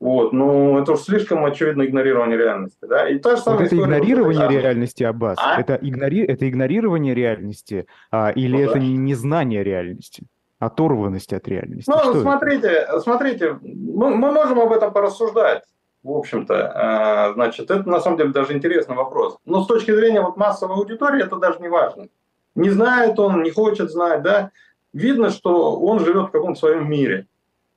Вот, 0.00 0.32
ну 0.32 0.78
это 0.78 0.92
уж 0.92 1.00
слишком 1.00 1.44
очевидно 1.44 1.84
игнорирование 1.84 2.38
реальности, 2.38 2.78
да. 2.82 3.08
И 3.08 3.18
та 3.18 3.34
же 3.34 3.42
самая 3.42 3.60
вот 3.60 3.66
это 3.66 3.76
игнорирование 3.76 4.44
вот, 4.46 4.52
реальности, 4.52 5.02
Аббас. 5.02 5.36
А? 5.40 5.60
Это, 5.60 5.74
игнори... 5.74 6.24
это 6.24 6.48
игнорирование 6.48 7.14
реальности 7.14 7.86
а, 8.12 8.30
или 8.30 8.58
ну, 8.58 8.62
это 8.62 8.74
да. 8.74 8.78
незнание 8.78 9.64
реальности, 9.64 10.22
оторванность 10.60 11.32
от 11.32 11.48
реальности. 11.48 11.90
Ну, 11.90 11.98
Что 11.98 12.20
смотрите, 12.20 12.68
это? 12.68 13.00
смотрите, 13.00 13.58
мы, 13.60 14.14
мы 14.14 14.30
можем 14.30 14.60
об 14.60 14.70
этом 14.70 14.92
порассуждать. 14.92 15.64
В 16.04 16.12
общем-то, 16.12 16.72
а, 16.74 17.32
значит, 17.32 17.68
это 17.68 17.88
на 17.88 18.00
самом 18.00 18.18
деле 18.18 18.30
даже 18.30 18.52
интересный 18.52 18.94
вопрос. 18.94 19.36
Но 19.44 19.64
с 19.64 19.66
точки 19.66 19.92
зрения 19.92 20.20
вот 20.20 20.36
массовой 20.36 20.76
аудитории 20.76 21.24
это 21.24 21.38
даже 21.38 21.58
не 21.58 21.68
важно. 21.68 22.06
Не 22.54 22.70
знает 22.70 23.18
он, 23.18 23.42
не 23.42 23.50
хочет 23.50 23.90
знать, 23.90 24.22
да. 24.22 24.52
Видно, 24.92 25.30
что 25.30 25.78
он 25.78 26.00
живет 26.00 26.28
в 26.28 26.30
каком-то 26.30 26.58
своем 26.58 26.90
мире. 26.90 27.26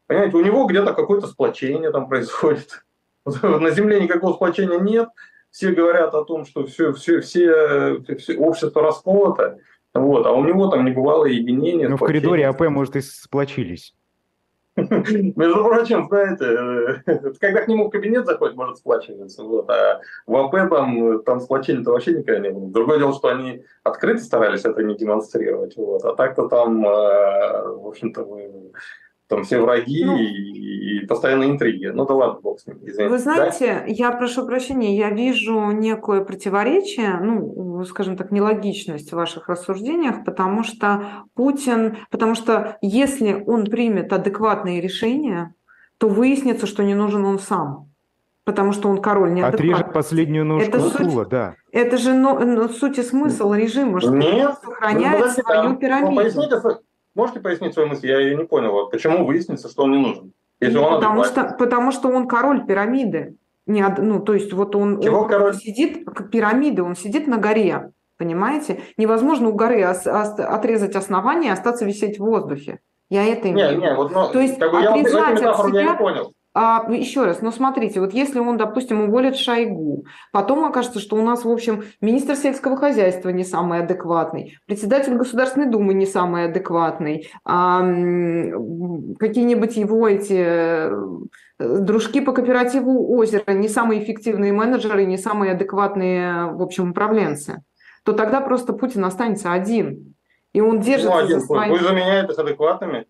Понимаете, 0.08 0.38
у 0.38 0.42
него 0.42 0.66
где-то 0.66 0.94
какое-то 0.94 1.28
сплочение 1.28 1.92
там 1.92 2.08
происходит. 2.08 2.84
На 3.26 3.72
Земле 3.72 4.02
никакого 4.02 4.34
сплочения 4.34 4.80
нет. 4.80 5.10
Все 5.52 5.72
говорят 5.72 6.14
о 6.14 6.24
том, 6.24 6.46
что 6.46 6.66
все, 6.66 6.94
все, 6.94 7.20
все, 7.20 8.02
все 8.18 8.38
общество 8.38 8.82
расколото. 8.82 9.60
Вот, 9.94 10.26
а 10.26 10.32
у 10.32 10.46
него 10.46 10.68
там 10.70 10.86
не 10.86 10.92
бывало 10.92 11.26
единения. 11.26 11.90
Ну, 11.90 11.98
в 11.98 12.06
коридоре 12.06 12.48
АП, 12.48 12.62
может, 12.70 12.96
и 12.96 13.02
сплочились. 13.02 13.94
Между 14.78 15.64
прочим, 15.66 16.08
знаете, 16.08 16.46
э, 17.06 17.32
когда 17.40 17.62
к 17.62 17.68
нему 17.68 17.88
в 17.88 17.90
кабинет 17.90 18.26
заходит, 18.26 18.56
может 18.56 18.78
сплачиваться. 18.78 19.44
Вот, 19.44 19.70
а 19.70 20.00
в 20.26 20.36
АП 20.36 20.70
там, 20.70 21.22
там 21.24 21.42
сплочения-то 21.42 21.92
вообще 21.92 22.14
никогда 22.14 22.40
не 22.40 22.52
было. 22.52 22.70
Другое 22.70 23.00
дело, 23.00 23.14
что 23.14 23.28
они 23.28 23.66
открыто 23.84 24.24
старались 24.24 24.64
это 24.64 24.82
не 24.84 24.96
демонстрировать. 24.96 25.76
Вот, 25.76 26.06
а 26.06 26.16
так-то 26.16 26.48
там, 26.48 26.86
э, 26.86 26.90
в 26.90 27.88
общем-то, 27.88 28.26
там 29.32 29.46
все 29.46 29.62
враги 29.62 30.04
ну, 30.04 30.18
и, 30.18 30.26
и 30.26 31.06
постоянные 31.06 31.52
интриги. 31.52 31.86
Ну 31.86 32.06
да 32.06 32.14
ладно, 32.14 32.42
бог 32.42 32.60
с 32.60 32.68
ним, 32.68 32.80
извините. 32.82 33.08
Вы 33.08 33.18
знаете, 33.18 33.66
да? 33.66 33.84
я 33.88 34.12
прошу 34.12 34.46
прощения, 34.46 34.98
я 34.98 35.10
вижу 35.10 35.72
некое 35.72 36.20
противоречие, 36.20 37.18
ну, 37.22 37.86
скажем 37.86 38.18
так, 38.18 38.32
нелогичность 38.32 39.12
в 39.12 39.16
ваших 39.16 39.48
рассуждениях, 39.48 40.26
потому 40.26 40.64
что 40.64 41.24
Путин, 41.34 42.00
потому 42.10 42.36
что 42.36 42.78
если 42.82 43.42
он 43.48 43.68
примет 43.68 44.12
адекватные 44.12 44.82
решения, 44.82 45.56
то 45.98 46.10
выяснится, 46.10 46.68
что 46.68 46.84
не 46.84 46.94
нужен 46.94 47.24
он 47.26 47.40
сам 47.40 47.88
потому 48.44 48.74
что 48.74 48.90
он 48.90 49.02
король 49.02 49.34
неадекватный. 49.34 49.74
Отрежет 49.74 49.94
последнюю 49.94 50.46
ножку 50.46 50.68
это 50.68 50.90
стула, 50.90 51.26
да. 51.26 51.56
Это 51.72 51.98
же 51.98 52.14
ну, 52.14 52.38
ну, 52.40 52.68
суть 52.70 52.98
и 52.98 53.04
смысл 53.04 53.54
режима, 53.54 54.02
что 54.02 54.10
Нет, 54.10 54.50
он 54.50 54.56
сохраняет 54.56 55.26
ну, 55.38 55.44
свою 55.44 55.76
пирамиду. 55.78 56.16
Поясните, 56.16 56.60
Можете 57.16 57.40
пояснить 57.40 57.74
свою 57.74 57.90
мысль? 57.90 58.08
Я 58.08 58.20
ее 58.20 58.36
не 58.36 58.46
понял. 58.46 58.72
Вот 58.72 58.92
почему 58.92 59.26
выяснится, 59.26 59.70
что 59.70 59.84
он 59.84 59.92
не 59.92 59.98
нужен? 59.98 60.34
Если 60.60 60.78
ну, 60.78 60.84
он 60.84 60.96
потому, 60.96 61.24
что, 61.24 61.56
потому 61.58 61.92
что 61.92 62.10
он 62.10 62.28
король 62.28 62.66
пирамиды. 62.66 63.36
Не, 63.66 63.88
ну, 63.98 64.20
то 64.20 64.34
есть 64.34 64.54
вот 64.54 64.76
он, 64.76 65.02
Чего 65.02 65.22
он 65.22 65.28
король? 65.28 65.56
сидит, 65.56 66.06
как 66.06 66.30
пирамиды, 66.30 66.84
он 66.84 66.96
сидит 66.96 67.28
на 67.28 67.38
горе, 67.38 67.92
понимаете? 68.18 68.82
Невозможно 68.98 69.50
у 69.50 69.54
горы 69.54 69.88
ос, 69.88 70.06
ос, 70.08 70.40
отрезать 70.40 70.96
основание 70.96 71.50
и 71.50 71.54
остаться 71.54 71.86
висеть 71.86 72.18
в 72.18 72.24
воздухе. 72.24 72.80
Я 73.10 73.26
это 73.26 73.50
имею 73.50 73.70
в 73.70 73.72
виду. 73.72 73.82
Не, 73.82 73.96
вот, 73.96 74.12
но, 74.12 74.30
то 74.30 74.40
есть 74.40 74.58
как 74.58 74.72
бы 74.72 74.80
отрезать 74.80 75.42
я, 75.42 75.52
от 75.52 75.68
себя, 75.68 75.82
я 75.82 75.92
не 75.92 75.98
понял. 75.98 76.34
А, 76.54 76.86
еще 76.92 77.24
раз, 77.24 77.42
ну 77.42 77.52
смотрите, 77.52 78.02
вот 78.02 78.14
если 78.14 78.40
он, 78.40 78.58
допустим, 78.58 79.02
уволит 79.02 79.38
Шойгу, 79.38 80.06
потом 80.34 80.66
окажется, 80.66 81.00
что 81.00 81.16
у 81.16 81.22
нас, 81.22 81.46
в 81.46 81.50
общем, 81.50 81.86
министр 82.02 82.36
сельского 82.36 82.76
хозяйства 82.76 83.30
не 83.30 83.46
самый 83.46 83.80
адекватный, 83.80 84.58
председатель 84.66 85.16
Государственной 85.16 85.68
Думы 85.68 85.94
не 85.94 86.06
самый 86.06 86.46
адекватный, 86.46 87.32
а, 87.46 87.80
какие-нибудь 87.80 89.78
его 89.78 90.10
эти 90.10 90.36
э, 90.38 90.92
дружки 91.58 92.20
по 92.20 92.34
кооперативу 92.34 93.16
озера 93.16 93.54
не 93.54 93.70
самые 93.70 94.04
эффективные 94.04 94.52
менеджеры, 94.52 95.06
не 95.06 95.18
самые 95.18 95.54
адекватные, 95.54 96.48
в 96.48 96.62
общем, 96.62 96.92
управленцы, 96.92 97.64
то 98.04 98.12
тогда 98.12 98.42
просто 98.42 98.74
Путин 98.74 99.06
останется 99.06 99.54
один. 99.54 100.16
И 100.52 100.60
он 100.60 100.82
держится 100.82 101.16
ну, 101.16 101.24
один, 101.24 101.40
за 101.40 101.46
своим... 101.46 101.72
Вы 101.72 101.80
заменяете 101.80 102.34
их 102.34 102.40
адекватными? 102.40 103.06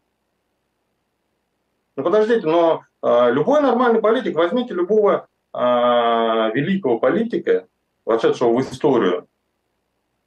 Ну 1.95 2.03
подождите, 2.03 2.45
но 2.45 2.83
любой 3.03 3.61
нормальный 3.61 4.01
политик, 4.01 4.35
возьмите 4.35 4.73
любого 4.73 5.27
э, 5.53 5.59
великого 5.59 6.99
политика, 6.99 7.67
вошедшего 8.05 8.53
в 8.53 8.61
историю, 8.61 9.27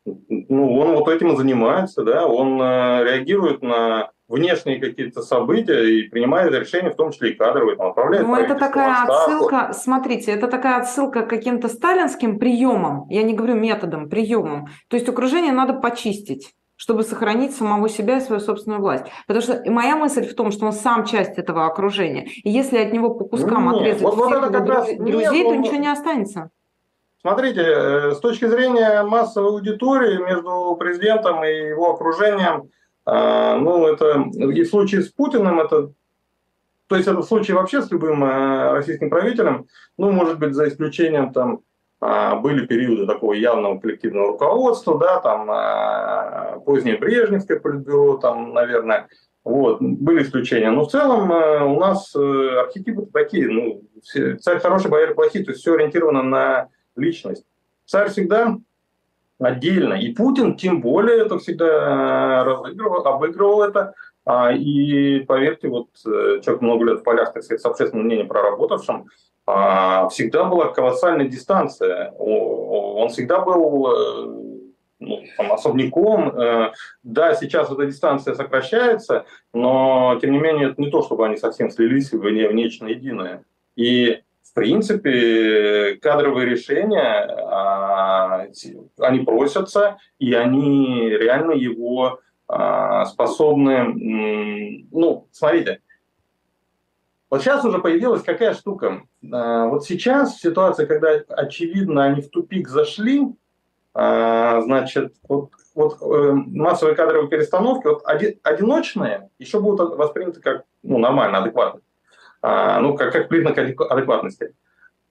ну, 0.04 0.78
он 0.78 0.94
вот 0.96 1.08
этим 1.08 1.32
и 1.32 1.36
занимается, 1.36 2.02
да, 2.02 2.26
он 2.26 2.60
э, 2.60 3.04
реагирует 3.04 3.62
на 3.62 4.10
внешние 4.28 4.80
какие-то 4.80 5.22
события 5.22 5.82
и 5.84 6.08
принимает 6.08 6.52
решения, 6.52 6.90
в 6.90 6.96
том 6.96 7.12
числе 7.12 7.30
и 7.30 7.34
кадровые, 7.34 7.76
там, 7.76 7.88
отправляет 7.88 8.26
Ну, 8.26 8.36
это 8.36 8.54
такая 8.54 9.04
отсылка, 9.04 9.72
смотрите, 9.72 10.32
это 10.32 10.48
такая 10.48 10.80
отсылка 10.80 11.22
к 11.22 11.30
каким-то 11.30 11.68
сталинским 11.68 12.38
приемам, 12.38 13.06
я 13.08 13.22
не 13.22 13.34
говорю 13.34 13.54
методом, 13.54 14.08
приемам. 14.08 14.68
То 14.88 14.96
есть 14.96 15.08
окружение 15.08 15.52
надо 15.52 15.74
почистить 15.74 16.54
чтобы 16.84 17.02
сохранить 17.02 17.56
самого 17.56 17.88
себя 17.88 18.18
и 18.18 18.20
свою 18.20 18.42
собственную 18.42 18.82
власть. 18.82 19.06
Потому 19.26 19.42
что 19.42 19.62
моя 19.70 19.96
мысль 19.96 20.28
в 20.28 20.34
том, 20.34 20.52
что 20.52 20.66
он 20.66 20.72
сам 20.74 21.06
часть 21.06 21.38
этого 21.38 21.64
окружения. 21.64 22.26
И 22.26 22.50
если 22.50 22.76
от 22.76 22.92
него 22.92 23.14
по 23.14 23.24
кускам 23.24 23.64
нет, 23.70 23.76
отрезать 23.76 24.02
вот, 24.02 24.26
всех 24.26 24.50
вот 24.50 24.64
друз... 24.66 24.86
друзей, 24.98 25.30
нет, 25.30 25.44
то 25.44 25.48
он... 25.48 25.60
ничего 25.62 25.76
не 25.76 25.90
останется. 25.90 26.50
Смотрите, 27.22 27.62
э, 27.62 28.12
с 28.12 28.18
точки 28.20 28.44
зрения 28.44 29.02
массовой 29.02 29.48
аудитории 29.48 30.18
между 30.18 30.76
президентом 30.78 31.42
и 31.42 31.68
его 31.68 31.94
окружением, 31.94 32.68
э, 33.06 33.56
ну, 33.56 33.86
это 33.86 34.26
и 34.34 34.62
в 34.62 34.68
случае 34.68 35.00
с 35.00 35.08
Путиным, 35.08 35.60
это 35.60 35.90
то 36.86 36.96
есть 36.96 37.08
это 37.08 37.22
в 37.22 37.24
случае 37.24 37.56
вообще 37.56 37.80
с 37.80 37.90
любым 37.90 38.22
э, 38.24 38.72
российским 38.72 39.08
правителем, 39.08 39.68
ну, 39.96 40.10
может 40.10 40.38
быть, 40.38 40.52
за 40.52 40.68
исключением 40.68 41.32
там 41.32 41.60
были 42.42 42.66
периоды 42.66 43.06
такого 43.06 43.32
явного 43.32 43.78
коллективного 43.78 44.32
руководства, 44.32 44.98
да, 44.98 45.20
там 45.20 45.48
а, 45.50 46.60
позднее 46.66 46.98
Брежневское 46.98 47.58
политбюро, 47.58 48.18
там, 48.18 48.52
наверное, 48.52 49.08
вот, 49.44 49.80
были 49.80 50.22
исключения. 50.22 50.70
Но 50.70 50.84
в 50.84 50.90
целом 50.90 51.30
э, 51.30 51.62
у 51.64 51.78
нас 51.78 52.14
э, 52.16 52.58
архетипы 52.60 53.06
такие, 53.12 53.48
ну, 53.48 53.82
царь 54.40 54.58
хороший, 54.58 54.90
бояре 54.90 55.14
плохие, 55.14 55.44
то 55.44 55.50
есть 55.50 55.60
все 55.62 55.74
ориентировано 55.74 56.22
на 56.22 56.68
личность. 56.96 57.44
Царь 57.86 58.08
всегда 58.08 58.56
отдельно, 59.38 59.94
и 59.94 60.14
Путин 60.14 60.56
тем 60.56 60.80
более 60.80 61.24
это 61.24 61.38
всегда 61.38 62.44
разыгрывал, 62.44 63.06
обыгрывал 63.06 63.62
это, 63.62 63.94
а, 64.24 64.52
и 64.52 65.20
поверьте, 65.20 65.68
вот 65.68 65.88
э, 66.06 66.40
человек 66.42 66.62
много 66.62 66.84
лет 66.84 67.00
в 67.00 67.02
полях, 67.02 67.34
так 67.34 67.42
сказать, 67.42 67.60
с 67.60 67.66
общественным 67.66 68.06
мнением 68.06 68.28
проработавшим, 68.28 68.94
а, 68.96 69.04
всегда 69.46 70.44
была 70.44 70.68
колоссальная 70.68 71.28
дистанция. 71.28 72.12
Он 72.12 73.08
всегда 73.10 73.40
был 73.40 73.86
э, 73.86 74.44
ну, 75.00 75.22
там, 75.36 75.52
особняком. 75.52 76.28
Э, 76.28 76.72
да, 77.02 77.34
сейчас 77.34 77.70
эта 77.70 77.86
дистанция 77.86 78.34
сокращается, 78.34 79.26
но 79.52 80.18
тем 80.20 80.32
не 80.32 80.38
менее 80.38 80.70
это 80.70 80.80
не 80.80 80.90
то, 80.90 81.02
чтобы 81.02 81.26
они 81.26 81.36
совсем 81.36 81.70
слились 81.70 82.12
в 82.12 82.28
нечто 82.30 82.86
единое. 82.86 83.44
И 83.76 84.20
в 84.42 84.54
принципе 84.54 85.96
кадровые 85.96 86.46
решения, 86.46 87.26
а, 87.50 88.46
они 89.00 89.20
просятся, 89.20 89.98
и 90.18 90.32
они 90.32 91.08
реально 91.10 91.52
его 91.52 92.20
а, 92.46 93.04
способны, 93.06 94.86
ну, 94.92 95.26
смотрите, 95.32 95.80
вот 97.34 97.42
сейчас 97.42 97.64
уже 97.64 97.80
появилась 97.80 98.22
какая 98.22 98.54
штука. 98.54 99.02
А, 99.32 99.66
вот 99.66 99.84
сейчас 99.84 100.38
ситуация, 100.38 100.86
когда 100.86 101.20
очевидно 101.30 102.04
они 102.04 102.20
в 102.20 102.30
тупик 102.30 102.68
зашли, 102.68 103.26
а, 103.92 104.60
значит, 104.60 105.14
вот, 105.28 105.50
вот 105.74 106.00
э, 106.00 106.32
массовые 106.32 106.94
кадровые 106.94 107.28
перестановки, 107.28 107.88
вот 107.88 108.04
одиночные 108.06 109.30
еще 109.40 109.58
будут 109.58 109.96
восприняты 109.98 110.40
как 110.40 110.62
ну, 110.84 110.98
нормально, 110.98 111.38
адекватно. 111.38 111.80
Ну, 112.42 112.94
как, 112.94 113.12
как 113.12 113.28
признак 113.28 113.58
адекватности. 113.58 114.54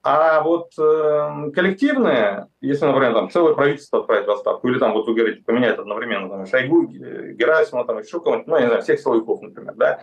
А 0.02 0.40
вот 0.42 0.70
э, 0.78 1.50
коллективные, 1.54 2.46
если, 2.60 2.86
например, 2.86 3.12
там 3.12 3.30
целое 3.30 3.54
правительство 3.54 4.00
отправить 4.00 4.26
в 4.26 4.30
отставку, 4.30 4.68
или 4.68 4.78
там, 4.78 4.92
вот 4.92 5.06
вы 5.06 5.14
говорите, 5.14 5.42
поменять 5.42 5.78
одновременно 5.78 6.28
там, 6.28 6.46
Шойгу, 6.46 6.86
Герасимова, 6.86 7.86
там 7.86 7.98
еще 7.98 8.20
кого-нибудь, 8.20 8.46
ну, 8.46 8.56
я 8.56 8.62
не 8.62 8.66
знаю, 8.68 8.82
всех 8.82 9.00
силовиков, 9.00 9.42
например, 9.42 9.74
да, 9.76 10.00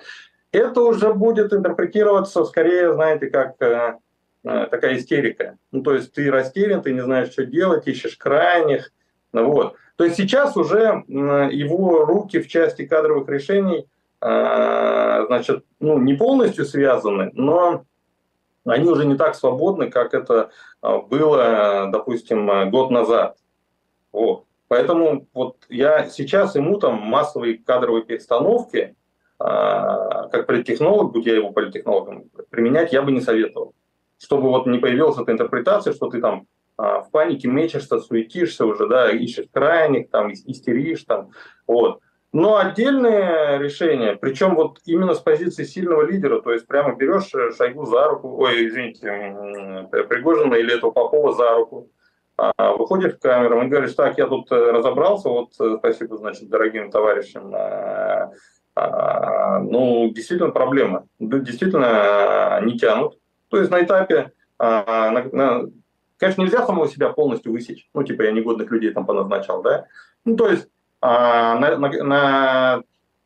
это 0.51 0.81
уже 0.81 1.13
будет 1.13 1.53
интерпретироваться 1.53 2.43
скорее, 2.45 2.93
знаете, 2.93 3.27
как 3.27 3.61
э, 3.61 3.97
э, 4.43 4.67
такая 4.69 4.97
истерика. 4.97 5.57
Ну, 5.71 5.81
то 5.81 5.93
есть 5.93 6.13
ты 6.13 6.29
растерян, 6.29 6.81
ты 6.81 6.93
не 6.93 7.01
знаешь, 7.01 7.31
что 7.31 7.45
делать, 7.45 7.87
ищешь 7.87 8.17
крайних. 8.17 8.91
Ну, 9.31 9.51
вот. 9.51 9.75
То 9.95 10.03
есть 10.03 10.17
сейчас 10.17 10.57
уже 10.57 11.03
э, 11.07 11.49
его 11.51 12.05
руки 12.05 12.39
в 12.39 12.47
части 12.47 12.85
кадровых 12.85 13.29
решений 13.29 13.87
э, 14.21 15.23
значит, 15.27 15.65
ну, 15.79 15.97
не 15.97 16.15
полностью 16.15 16.65
связаны, 16.65 17.31
но 17.33 17.85
они 18.65 18.87
уже 18.87 19.05
не 19.05 19.15
так 19.15 19.35
свободны, 19.35 19.89
как 19.89 20.13
это 20.13 20.51
а, 20.81 20.99
было, 20.99 21.89
допустим, 21.91 22.69
год 22.69 22.91
назад. 22.91 23.37
Вот. 24.11 24.45
Поэтому 24.67 25.27
вот 25.33 25.57
я 25.67 26.07
сейчас 26.07 26.53
ему 26.55 26.77
там 26.77 27.01
массовые 27.01 27.57
кадровые 27.57 28.03
перестановки, 28.03 28.95
как 29.43 30.47
политтехнолог, 30.47 31.11
будь 31.11 31.25
я 31.25 31.35
его 31.35 31.51
политтехнологом, 31.51 32.29
применять 32.49 32.93
я 32.93 33.01
бы 33.01 33.11
не 33.11 33.21
советовал. 33.21 33.73
Чтобы 34.19 34.49
вот 34.49 34.67
не 34.67 34.77
появилась 34.77 35.17
эта 35.17 35.31
интерпретация, 35.31 35.93
что 35.93 36.09
ты 36.09 36.21
там 36.21 36.45
а, 36.77 37.01
в 37.01 37.11
панике 37.11 37.47
мечешься, 37.47 37.99
суетишься 37.99 38.65
уже, 38.65 38.87
да, 38.87 39.11
ищешь 39.11 39.45
крайних, 39.51 40.09
там, 40.09 40.31
истеришь, 40.31 41.03
там, 41.03 41.31
вот. 41.67 41.99
Но 42.33 42.57
отдельные 42.57 43.59
решения, 43.59 44.15
причем 44.15 44.55
вот 44.55 44.79
именно 44.85 45.13
с 45.13 45.19
позиции 45.19 45.63
сильного 45.63 46.03
лидера, 46.03 46.41
то 46.41 46.51
есть 46.51 46.65
прямо 46.65 46.95
берешь 46.95 47.29
Шойгу 47.57 47.85
за 47.85 48.07
руку, 48.07 48.35
ой, 48.41 48.67
извините, 48.67 49.05
Пригожина 50.07 50.55
или 50.55 50.75
этого 50.75 50.91
Попова 50.91 51.33
за 51.33 51.51
руку, 51.53 51.89
а, 52.37 52.73
выходишь 52.73 53.15
в 53.15 53.19
камеру 53.19 53.61
и 53.61 53.67
говоришь, 53.67 53.93
так, 53.93 54.17
я 54.17 54.25
тут 54.25 54.51
э, 54.51 54.55
разобрался, 54.55 55.29
вот 55.29 55.51
э, 55.59 55.75
спасибо, 55.77 56.17
значит, 56.17 56.49
дорогим 56.49 56.89
товарищам, 56.89 57.53
а, 57.53 57.59
а, 57.59 58.31
ну, 58.75 60.11
действительно 60.13 60.51
проблема, 60.51 61.05
действительно 61.19 62.61
не 62.63 62.77
тянут. 62.77 63.17
То 63.49 63.57
есть 63.57 63.69
на 63.69 63.83
этапе, 63.83 64.31
конечно, 64.57 66.41
нельзя 66.41 66.65
самого 66.65 66.87
себя 66.87 67.09
полностью 67.09 67.51
высечь, 67.51 67.89
ну, 67.93 68.03
типа 68.03 68.21
я 68.23 68.31
негодных 68.31 68.71
людей 68.71 68.91
там 68.91 69.05
поназначал, 69.05 69.61
да, 69.61 69.87
ну, 70.23 70.37
то 70.37 70.49
есть 70.49 70.69
а 71.01 71.55
на, 71.55 71.77
на, 71.77 71.89
на 72.03 72.83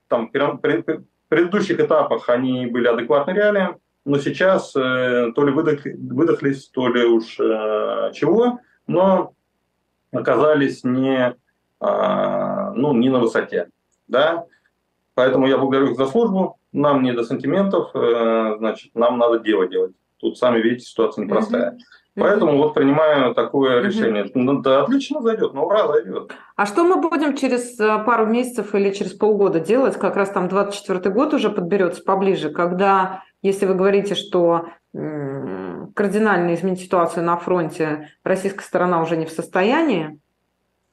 там, 0.07 0.29
предыдущих 0.29 1.79
этапах 1.79 2.29
они 2.29 2.65
были 2.67 2.87
адекватны 2.87 3.31
реалиям, 3.31 3.79
но 4.05 4.17
сейчас 4.17 4.73
э, 4.75 5.31
то 5.35 5.45
ли 5.45 5.51
выдох, 5.51 5.83
выдохлись, 5.83 6.69
то 6.69 6.87
ли 6.87 7.03
уж 7.05 7.37
э, 7.39 8.11
чего, 8.13 8.59
но 8.87 9.33
оказались 10.11 10.83
не, 10.83 11.35
э, 11.81 12.71
ну, 12.75 12.93
не 12.93 13.09
на 13.09 13.19
высоте. 13.19 13.69
Да? 14.07 14.45
Поэтому 15.15 15.47
я 15.47 15.57
благодарю 15.57 15.91
их 15.91 15.97
за 15.97 16.05
службу. 16.05 16.57
Нам 16.71 17.03
не 17.03 17.13
до 17.13 17.23
сантиментов, 17.23 17.89
э, 17.93 18.55
значит, 18.57 18.93
нам 18.95 19.17
надо 19.17 19.39
дело 19.39 19.67
делать. 19.67 19.93
Тут 20.17 20.37
сами 20.37 20.61
видите, 20.61 20.85
ситуация 20.85 21.23
непростая. 21.23 21.77
Поэтому 22.15 22.57
вот 22.57 22.73
принимаю 22.73 23.33
такое 23.33 23.81
решение. 23.81 24.29
Ну, 24.33 24.61
да, 24.61 24.83
отлично 24.83 25.21
зайдет, 25.21 25.53
но 25.53 25.65
ура, 25.65 25.87
зайдет. 25.87 26.31
А 26.55 26.65
что 26.65 26.85
мы 26.85 27.01
будем 27.01 27.35
через 27.35 27.79
э, 27.79 28.03
пару 28.05 28.25
месяцев 28.25 28.75
или 28.75 28.91
через 28.91 29.13
полгода 29.13 29.59
делать? 29.59 29.97
Как 29.97 30.15
раз 30.15 30.29
там 30.29 30.47
24 30.47 31.13
год 31.13 31.33
уже 31.33 31.49
подберется 31.49 32.03
поближе, 32.03 32.49
когда, 32.49 33.23
если 33.41 33.65
вы 33.65 33.73
говорите, 33.73 34.15
что 34.15 34.67
кардинально 35.93 36.53
изменить 36.53 36.79
ситуацию 36.79 37.25
на 37.25 37.35
фронте 37.35 38.09
российская 38.23 38.63
сторона 38.63 39.01
уже 39.01 39.17
не 39.17 39.25
в 39.25 39.29
состоянии, 39.29 40.19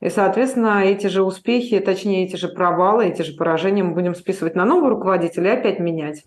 и, 0.03 0.11
соответственно, 0.11 0.85
эти 0.85 1.07
же 1.07 1.23
успехи, 1.23 1.79
точнее, 1.79 2.25
эти 2.25 2.35
же 2.35 2.49
провалы, 2.49 3.07
эти 3.07 3.23
же 3.23 3.37
поражения 3.37 3.85
мы 3.85 3.95
будем 3.95 4.17
списывать 4.17 4.57
на 4.57 4.65
нового 4.65 4.91
руководителя 4.91 5.55
и 5.55 5.59
опять 5.59 5.79
менять. 5.79 6.25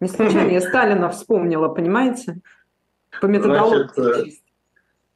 Не 0.00 0.08
случайно 0.08 0.48
я 0.48 0.62
Сталина 0.62 1.10
вспомнила, 1.10 1.68
понимаете? 1.68 2.38
По 3.20 3.26
методологии. 3.26 3.90
Значит, 3.94 4.26
э, 4.26 4.30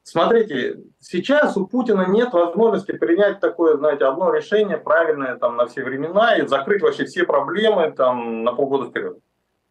смотрите, 0.02 0.80
сейчас 1.00 1.56
у 1.56 1.66
Путина 1.66 2.06
нет 2.06 2.30
возможности 2.34 2.92
принять 2.92 3.40
такое, 3.40 3.78
знаете, 3.78 4.04
одно 4.04 4.34
решение 4.34 4.76
правильное 4.76 5.37
там 5.37 5.56
на 5.56 5.66
все 5.66 5.82
времена 5.82 6.37
и 6.37 6.46
закрыть 6.46 6.82
вообще 6.82 7.06
все 7.06 7.25
проблемы 7.25 7.90
там 7.90 8.44
на 8.44 8.52
полгода 8.52 8.90
вперед. 8.90 9.18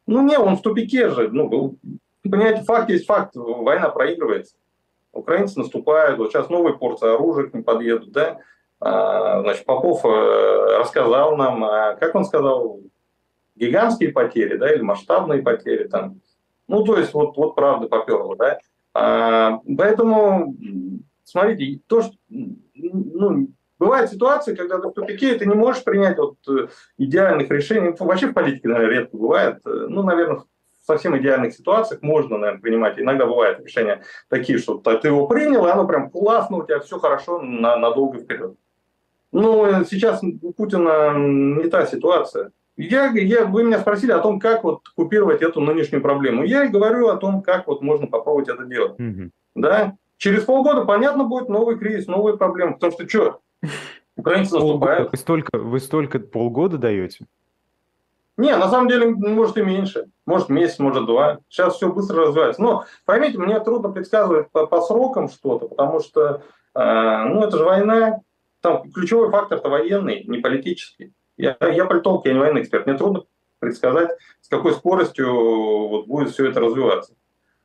Ну 0.07 0.23
не, 0.23 0.39
он 0.39 0.57
в 0.57 0.63
тупике 0.63 1.09
же. 1.11 1.29
Ну, 1.29 1.77
понимаете, 2.23 2.63
факт 2.63 2.89
есть 2.89 3.05
факт, 3.05 3.35
война 3.35 3.89
проигрывается. 3.89 4.55
Украинцы 5.13 5.60
наступают, 5.60 6.17
вот 6.17 6.32
сейчас 6.32 6.50
новые 6.50 6.75
порции 6.75 7.13
оружия 7.13 7.48
к 7.48 7.53
ним 7.53 7.63
подъедут, 7.63 8.12
да. 8.12 8.39
А, 8.79 9.41
значит, 9.41 9.65
Попов 9.65 10.04
э, 10.04 10.78
рассказал 10.80 11.38
нам, 11.38 11.63
а, 11.63 11.93
как 11.95 12.15
он 12.15 12.26
сказал, 12.26 12.82
гигантские 13.56 14.12
потери, 14.12 14.58
да, 14.58 14.73
или 14.73 14.82
масштабные 14.82 15.43
потери 15.43 15.88
там. 15.88 16.19
Ну, 16.67 16.84
то 16.84 16.97
есть, 16.97 17.13
вот, 17.13 17.38
вот 17.38 17.56
правда 17.56 17.88
поперло, 17.88 18.36
да. 18.36 18.60
А, 18.93 19.60
поэтому, 19.78 20.56
смотрите, 21.23 21.82
то, 21.88 22.02
что, 22.02 22.15
ну, 22.28 23.49
бывают 23.78 24.12
ситуации, 24.12 24.56
когда 24.56 24.80
ты 24.80 24.88
в 24.88 24.93
тупике, 24.93 25.36
и 25.36 25.38
ты 25.38 25.45
не 25.45 25.56
можешь 25.56 25.84
принять 25.84 26.17
вот 26.17 26.38
э, 26.49 26.67
идеальных 26.97 27.52
решений. 27.52 27.95
Вообще 27.97 28.28
в 28.28 28.34
политике, 28.34 28.67
наверное, 28.67 28.99
редко 28.99 29.15
бывает. 29.15 29.60
Ну, 29.63 30.02
наверное, 30.02 30.43
совсем 30.84 31.17
идеальных 31.17 31.54
ситуациях 31.54 32.02
можно, 32.02 32.38
наверное, 32.38 32.62
принимать. 32.62 33.00
Иногда 33.00 33.26
бывают 33.26 33.60
решения 33.60 34.04
такие, 34.30 34.58
что 34.58 34.76
ты 34.78 35.08
его 35.08 35.28
принял, 35.28 35.65
и 35.65 35.69
оно 35.69 35.88
прям 35.88 36.10
классно, 36.10 36.58
у 36.58 36.65
тебя 36.65 36.80
все 36.80 37.00
хорошо 37.00 37.39
на, 37.39 37.78
надолго 37.78 38.19
вперед. 38.19 38.56
Но 39.32 39.84
сейчас 39.84 40.22
у 40.24 40.54
Путина 40.54 41.13
не 41.17 41.67
та 41.69 41.86
ситуация. 41.88 42.52
Я, 42.76 43.12
я, 43.12 43.46
вы 43.46 43.63
меня 43.63 43.80
спросили 43.80 44.12
о 44.12 44.19
том, 44.19 44.39
как 44.39 44.63
вот 44.63 44.82
купировать 44.96 45.41
эту 45.41 45.62
нынешнюю 45.62 46.02
проблему. 46.02 46.43
Я 46.43 46.65
и 46.65 46.69
говорю 46.69 47.08
о 47.08 47.17
том, 47.17 47.41
как 47.41 47.67
вот 47.67 47.82
можно 47.82 48.08
попробовать 48.08 48.50
это 48.50 48.65
делать. 48.65 49.00
Угу. 49.00 49.30
Да? 49.56 49.96
Через 50.17 50.43
полгода, 50.43 50.86
понятно, 50.86 51.24
будет 51.24 51.50
новый 51.50 51.78
кризис, 51.78 52.08
новые 52.08 52.38
проблемы. 52.38 52.74
Потому 52.74 52.93
что 52.93 53.08
что? 53.08 53.39
Украинцы 54.15 54.56
наступают. 54.56 55.12
Вы 55.12 55.17
столько, 55.17 55.58
вы 55.58 55.80
столько 55.80 56.19
полгода 56.19 56.78
даете? 56.78 57.26
Не, 58.38 58.56
на 58.56 58.67
самом 58.67 58.88
деле, 58.88 59.08
может 59.12 59.58
и 59.58 59.62
меньше. 59.62 60.06
Может 60.26 60.50
месяц, 60.50 60.80
может 60.80 61.06
два. 61.06 61.39
Сейчас 61.50 61.76
все 61.76 61.91
быстро 61.91 62.28
развивается. 62.28 62.62
Но 62.62 62.86
поймите, 63.06 63.38
мне 63.38 63.60
трудно 63.60 63.89
предсказывать 63.89 64.52
по, 64.52 64.65
по 64.65 64.82
срокам 64.82 65.30
что-то, 65.30 65.67
потому 65.67 66.00
что 66.00 66.41
э, 66.74 67.24
ну, 67.26 67.43
это 67.43 67.58
же 67.58 67.63
война. 67.63 68.22
Там 68.62 68.91
ключевой 68.91 69.30
фактор-то 69.30 69.69
военный, 69.69 70.24
не 70.26 70.39
политический. 70.39 71.13
Я, 71.38 71.58
я 71.60 71.86
политолог, 71.86 72.26
я 72.26 72.34
не 72.34 72.39
военный 72.39 72.62
эксперт. 72.62 72.88
Мне 72.88 72.98
трудно 72.98 73.24
предсказать, 73.60 74.12
с 74.41 74.48
какой 74.48 74.74
скоростью 74.74 75.32
вот 75.32 76.08
будет 76.08 76.32
все 76.32 76.50
это 76.50 76.60
развиваться. 76.60 77.13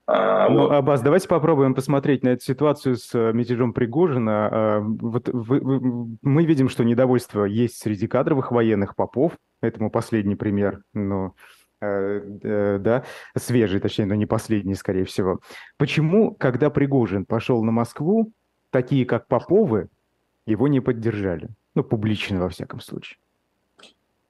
А, 0.07 0.49
ну, 0.49 0.63
вот. 0.63 0.73
Аббас, 0.73 1.03
давайте 1.03 1.29
попробуем 1.29 1.75
посмотреть 1.75 2.23
на 2.23 2.31
эту 2.31 2.43
ситуацию 2.43 2.97
с 2.97 3.15
э, 3.15 3.33
мятежом 3.35 3.75
Пригожина. 3.75 4.49
А, 4.51 4.81
вот 4.81 5.29
вы, 5.29 5.61
вы, 5.61 6.19
мы 6.23 6.45
видим, 6.45 6.71
что 6.71 6.83
недовольство 6.83 7.45
есть 7.45 7.77
среди 7.77 8.07
кадровых 8.07 8.51
военных 8.51 8.97
попов. 8.97 9.33
Этому 9.61 9.91
последний 9.91 10.37
пример, 10.37 10.83
но 10.95 11.35
э, 11.81 12.21
э, 12.43 12.79
да, 12.79 13.05
свежий, 13.37 13.81
точнее, 13.81 14.07
но 14.07 14.15
не 14.15 14.27
последний, 14.27 14.75
скорее 14.75 15.05
всего. 15.05 15.41
Почему, 15.77 16.35
когда 16.35 16.71
Пригожин 16.71 17.25
пошел 17.25 17.63
на 17.65 17.73
Москву, 17.73 18.33
такие 18.71 19.05
как 19.05 19.27
Поповы 19.27 19.89
его 20.47 20.69
не 20.69 20.81
поддержали? 20.81 21.49
Ну, 21.75 21.83
публично, 21.83 22.41
во 22.41 22.49
всяком 22.49 22.81
случае. 22.81 23.19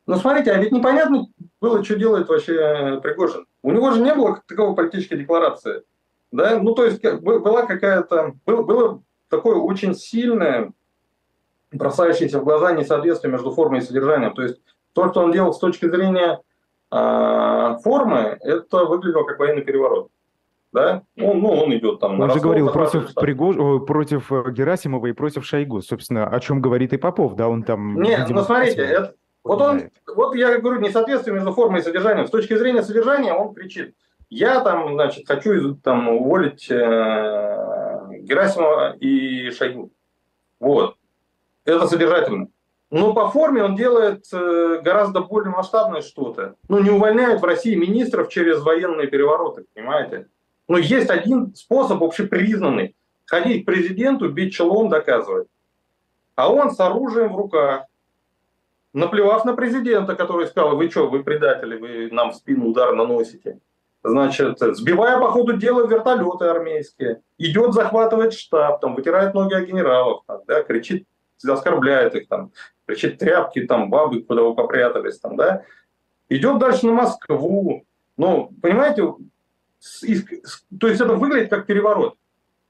Ну, 0.07 0.17
смотрите, 0.17 0.53
а 0.53 0.59
ведь 0.59 0.73
непонятно 0.73 1.27
было, 1.61 1.85
что 1.85 1.97
делает 1.97 2.29
вообще 2.29 2.55
э, 2.55 3.01
Пригожин. 3.03 3.47
У 3.63 3.73
него 3.73 3.91
же 3.91 4.01
не 4.01 4.15
было 4.15 4.43
такого 4.47 4.75
политической 4.75 5.19
декларации. 5.19 5.83
Да? 6.33 6.59
Ну, 6.59 6.75
то 6.75 6.87
есть, 6.87 7.03
была 7.03 7.67
какая-то... 7.67 8.35
Было, 8.47 8.63
было 8.63 9.03
такое 9.29 9.57
очень 9.57 9.95
сильное, 9.95 10.73
бросающееся 11.71 12.41
в 12.41 12.45
глаза 12.45 12.73
несоответствие 12.73 13.31
между 13.31 13.51
формой 13.51 13.81
и 13.81 13.83
содержанием. 13.83 14.33
То 14.33 14.43
есть, 14.43 14.63
то, 14.93 15.09
что 15.09 15.21
он 15.21 15.33
делал 15.33 15.53
с 15.53 15.59
точки 15.59 15.89
зрения 15.89 16.41
э, 16.91 17.77
формы, 17.83 18.39
это 18.41 18.85
выглядело 18.85 19.25
как 19.25 19.39
военный 19.39 19.63
переворот. 19.63 20.09
Да? 20.73 21.03
Ну, 21.17 21.35
ну 21.35 21.49
он 21.49 21.75
идет 21.75 22.01
там. 22.01 22.21
Он 22.21 22.31
же 22.31 22.41
говорил 22.41 22.71
против, 22.71 23.15
Пригож... 23.15 23.57
против 23.87 24.31
э, 24.31 24.51
Герасимова 24.51 25.07
и 25.07 25.13
против 25.13 25.47
Шойгу. 25.47 25.81
Собственно, 25.81 26.27
о 26.27 26.41
чем 26.41 26.61
говорит 26.61 26.93
и 26.93 26.99
Попов, 26.99 27.37
да, 27.37 27.49
он 27.49 27.63
там... 27.63 28.01
Нет, 28.03 28.29
ну 28.29 28.43
смотрите, 28.43 28.83
это, 28.83 29.15
вот, 29.45 29.63
он, 29.63 29.91
вот 30.15 30.35
я 30.35 30.59
говорю, 30.59 30.81
несоответствие 30.81 31.35
между 31.35 31.53
формой 31.53 31.81
и 31.81 31.85
содержанием. 31.85 32.27
С 32.27 32.31
точки 32.31 32.55
зрения 32.57 32.83
содержания 32.83 33.33
он 33.33 33.55
кричит. 33.55 33.95
Я 34.29 34.61
там, 34.61 34.93
значит, 34.93 35.27
хочу 35.27 35.75
там 35.77 36.09
уволить 36.09 36.71
э, 36.71 36.75
Герасимова 38.21 38.97
и 38.97 39.51
Шойгу. 39.51 39.91
Вот. 40.61 40.97
Это 41.65 41.87
содержательно. 41.87 42.49
Но 42.91 43.13
по 43.13 43.29
форме 43.31 43.63
он 43.63 43.77
делает 43.77 44.25
э, 44.33 44.81
гораздо 44.83 45.21
более 45.21 45.51
масштабное 45.51 46.01
что-то. 46.01 46.55
Ну, 46.69 46.79
не 46.81 46.91
увольняют 46.91 47.43
в 47.43 47.45
России 47.45 47.75
министров 47.75 48.31
через 48.31 48.63
военные 48.63 49.09
перевороты, 49.09 49.67
понимаете? 49.75 50.29
Но 50.69 50.79
есть 50.79 51.11
один 51.11 51.55
способ 51.55 52.03
общепризнанный. 52.03 52.95
Ходить 53.27 53.63
к 53.63 53.67
президенту, 53.67 54.31
бить 54.31 54.55
челом, 54.55 54.89
доказывать. 54.89 55.49
А 56.35 56.51
он 56.51 56.71
с 56.71 56.81
оружием 56.81 57.33
в 57.33 57.37
руках, 57.37 57.83
наплевав 58.95 59.45
на 59.45 59.55
президента, 59.55 60.15
который 60.15 60.47
сказал, 60.47 60.77
вы 60.77 60.89
что, 60.89 61.09
вы 61.09 61.23
предатели, 61.23 61.77
вы 61.77 62.09
нам 62.11 62.31
в 62.31 62.37
спину 62.37 62.69
удар 62.69 62.95
наносите. 62.95 63.59
Значит, 64.03 64.59
сбивая 64.61 65.19
по 65.19 65.31
ходу 65.31 65.57
дела 65.57 65.87
вертолеты 65.87 66.47
армейские, 66.47 67.21
идет 67.37 67.75
захватывать 67.75 68.33
штаб, 68.33 68.81
там, 68.81 68.95
вытирает 68.95 69.35
ноги 69.35 69.55
о 69.55 69.61
генералов, 69.61 70.23
там, 70.27 70.41
да, 70.47 70.63
кричит, 70.63 71.07
оскорбляет 71.45 72.15
их, 72.15 72.29
там, 72.29 72.53
кричит 72.89 73.19
тряпки, 73.19 73.67
там, 73.67 73.91
бабы, 73.91 74.23
куда 74.23 74.43
вы 74.43 74.55
попрятались, 74.55 75.19
там, 75.19 75.37
да, 75.37 75.63
идет 76.31 76.59
дальше 76.59 76.87
на 76.87 76.93
Москву. 76.93 77.85
Ну, 78.17 78.51
понимаете, 78.63 79.03
То 80.81 80.89
есть 80.89 81.01
это 81.01 81.15
выглядит 81.15 81.51
как 81.51 81.67
переворот. 81.67 82.15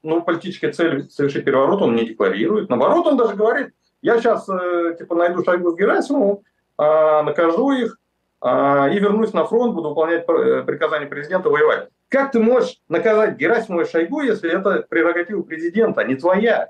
Но 0.03 0.21
политическая 0.21 0.71
цель 0.71 1.09
совершить 1.09 1.45
переворот 1.45 1.81
он 1.81 1.95
не 1.95 2.05
декларирует. 2.05 2.69
Наоборот, 2.69 3.07
он 3.07 3.17
даже 3.17 3.35
говорит, 3.35 3.69
я 4.01 4.19
сейчас 4.19 4.47
э, 4.47 4.95
типа 4.97 5.15
найду 5.15 5.43
Шойгу 5.43 5.71
с 5.71 5.75
Герасимовым, 5.75 6.39
а, 6.77 7.23
накажу 7.23 7.71
их 7.71 7.97
а, 8.39 8.87
и 8.87 8.99
вернусь 8.99 9.33
на 9.33 9.45
фронт, 9.45 9.73
буду 9.73 9.89
выполнять 9.89 10.23
э, 10.27 10.63
приказания 10.65 11.07
президента 11.07 11.49
воевать. 11.49 11.89
Как 12.07 12.31
ты 12.31 12.39
можешь 12.39 12.79
наказать 12.87 13.37
Герасимова 13.37 13.81
и 13.81 13.89
Шойгу, 13.89 14.21
если 14.21 14.49
это 14.51 14.85
прерогатива 14.87 15.41
президента, 15.41 16.01
а 16.01 16.05
не 16.05 16.15
твоя? 16.15 16.69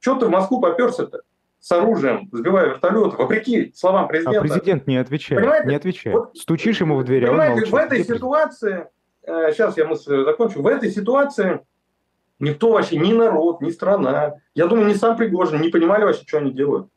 Чего 0.00 0.16
ты 0.16 0.26
в 0.26 0.30
Москву 0.30 0.60
поперся-то? 0.60 1.22
С 1.60 1.72
оружием, 1.72 2.28
сбивая 2.32 2.70
вертолет, 2.70 3.14
вопреки 3.14 3.72
словам 3.74 4.04
а 4.04 4.08
президента. 4.08 4.40
А 4.40 4.42
президент 4.42 4.86
не 4.86 4.96
отвечает. 4.96 5.40
Понимаете? 5.40 5.68
Не 5.68 5.74
отвечает. 5.74 6.16
Вот, 6.16 6.36
Стучишь 6.36 6.80
ему 6.80 6.96
в 6.96 7.04
дверь, 7.04 7.26
а 7.26 7.30
он 7.30 7.36
молчит. 7.36 7.70
В 7.70 7.74
этой 7.74 8.04
ситуации, 8.04 8.86
э, 9.22 9.52
сейчас 9.52 9.76
я 9.76 9.86
мысль 9.86 10.24
закончу, 10.24 10.62
в 10.62 10.66
этой 10.66 10.90
ситуации 10.90 11.60
никто 12.38 12.72
вообще, 12.72 12.96
ни 12.96 13.12
народ, 13.12 13.60
ни 13.60 13.70
страна, 13.70 14.34
я 14.54 14.66
думаю, 14.66 14.88
ни 14.88 14.94
сам 14.94 15.16
Пригожин 15.16 15.60
не 15.60 15.68
понимали 15.68 16.04
вообще, 16.04 16.24
что 16.26 16.38
они 16.38 16.52
делают. 16.52 16.88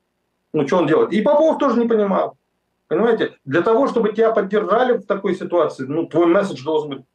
Ну, 0.53 0.67
что 0.67 0.77
он 0.77 0.87
делает. 0.87 1.13
И 1.13 1.21
Попов 1.21 1.57
тоже 1.57 1.79
не 1.79 1.87
понимал. 1.87 2.37
Понимаете? 2.87 3.35
Для 3.45 3.61
того, 3.61 3.87
чтобы 3.87 4.11
тебя 4.11 4.31
поддержали 4.31 4.97
в 4.97 5.05
такой 5.05 5.35
ситуации, 5.35 5.85
ну, 5.85 6.07
твой 6.07 6.25
месседж 6.25 6.63
должен 6.63 6.89
быть 6.89 7.05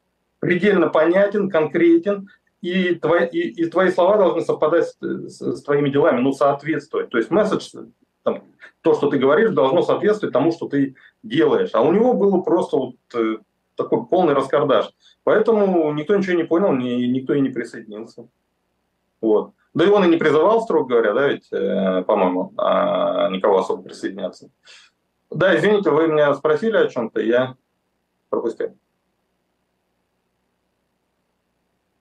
предельно 0.41 0.89
понятен, 0.89 1.51
конкретен, 1.51 2.29
и 2.67 2.95
твои, 2.95 3.27
и, 3.27 3.63
и 3.63 3.67
твои 3.67 3.91
слова 3.91 4.17
должны 4.17 4.43
совпадать 4.43 4.87
с, 4.87 4.97
с, 5.01 5.57
с 5.59 5.63
твоими 5.63 5.89
делами, 5.89 6.21
ну, 6.21 6.33
соответствовать. 6.33 7.11
То 7.11 7.19
есть 7.19 7.31
месседж, 7.31 7.71
там, 8.23 8.43
то, 8.83 8.95
что 8.95 9.09
ты 9.09 9.19
говоришь, 9.19 9.51
должно 9.51 9.83
соответствовать 9.83 10.33
тому, 10.33 10.53
что 10.53 10.69
ты 10.69 10.97
делаешь. 11.23 11.71
А 11.73 11.83
у 11.83 11.93
него 11.93 12.15
было 12.15 12.41
просто 12.41 12.77
вот 12.77 12.95
э, 13.15 13.37
такой 13.77 14.07
полный 14.07 14.35
раскардаш. 14.35 14.91
Поэтому 15.25 15.93
никто 15.93 16.17
ничего 16.17 16.37
не 16.37 16.45
понял, 16.45 16.73
ни, 16.73 17.07
никто 17.07 17.35
и 17.35 17.41
не 17.41 17.51
присоединился. 17.51 18.29
Вот. 19.21 19.53
Да 19.75 19.85
и 19.85 19.89
он 19.89 20.05
и 20.05 20.09
не 20.09 20.17
призывал, 20.17 20.63
строго 20.63 20.89
говоря, 20.89 21.13
да, 21.13 21.29
ведь, 21.29 21.53
э, 21.53 22.03
по-моему, 22.07 22.53
а, 22.57 23.29
никого 23.29 23.59
особо 23.59 23.83
присоединяться. 23.83 24.51
Да, 25.31 25.55
извините, 25.57 25.91
вы 25.91 26.09
меня 26.09 26.35
спросили 26.35 26.77
о 26.77 26.89
чем-то, 26.89 27.21
я 27.21 27.57
пропустил. 28.31 28.69
Э, 28.69 28.73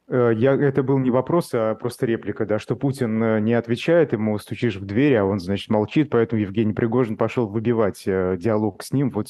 я, 0.08 0.54
это 0.54 0.84
был 0.84 1.00
не 1.00 1.10
вопрос, 1.10 1.50
а 1.54 1.74
просто 1.74 2.06
реплика, 2.06 2.46
да, 2.46 2.60
что 2.60 2.76
Путин 2.76 3.22
э, 3.24 3.40
не 3.40 3.56
отвечает, 3.56 4.14
ему 4.14 4.38
стучишь 4.38 4.76
в 4.76 4.86
дверь, 4.86 5.16
а 5.16 5.26
он, 5.26 5.40
значит, 5.40 5.70
молчит, 5.70 6.12
поэтому 6.12 6.42
Евгений 6.42 6.74
Пригожин 6.74 7.18
пошел 7.18 7.48
выбивать 7.48 8.04
э, 8.06 8.38
диалог 8.38 8.84
с 8.84 8.92
ним 8.92 9.10
вот 9.10 9.28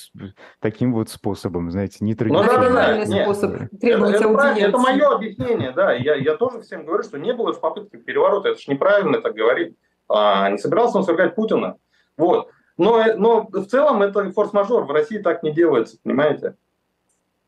таким 0.60 0.94
вот 0.94 1.10
способом, 1.10 1.72
знаете, 1.72 2.00
не 2.02 2.14
традиционным. 2.14 2.56
Ну, 2.56 2.76
да, 2.76 3.06
да, 3.06 3.06
способ 3.06 3.70
требовать 3.80 4.16
это, 4.16 4.28
это, 4.28 4.60
это 4.60 4.78
мое 4.78 5.16
объяснение, 5.16 5.72
да, 5.72 5.94
я, 5.94 6.16
я 6.16 6.36
тоже 6.36 6.60
всем 6.62 6.86
говорю, 6.86 7.04
что 7.04 7.18
не 7.18 7.34
было 7.34 7.54
же 7.54 7.60
попытки 7.60 7.96
переворота, 7.96 8.50
это 8.50 8.60
же 8.60 8.70
неправильно 8.70 9.22
так 9.22 9.34
говорить. 9.34 9.76
А, 10.10 10.50
не 10.50 10.58
собирался 10.58 10.98
он 10.98 11.06
свергать 11.06 11.36
Путина, 11.36 11.78
вот. 12.18 12.50
Но, 12.78 13.02
но 13.16 13.48
в 13.50 13.66
целом 13.68 14.02
это 14.02 14.30
форс-мажор, 14.32 14.84
в 14.84 14.92
России 14.92 15.20
так 15.20 15.42
не 15.42 15.54
делается, 15.54 15.98
понимаете? 16.04 16.56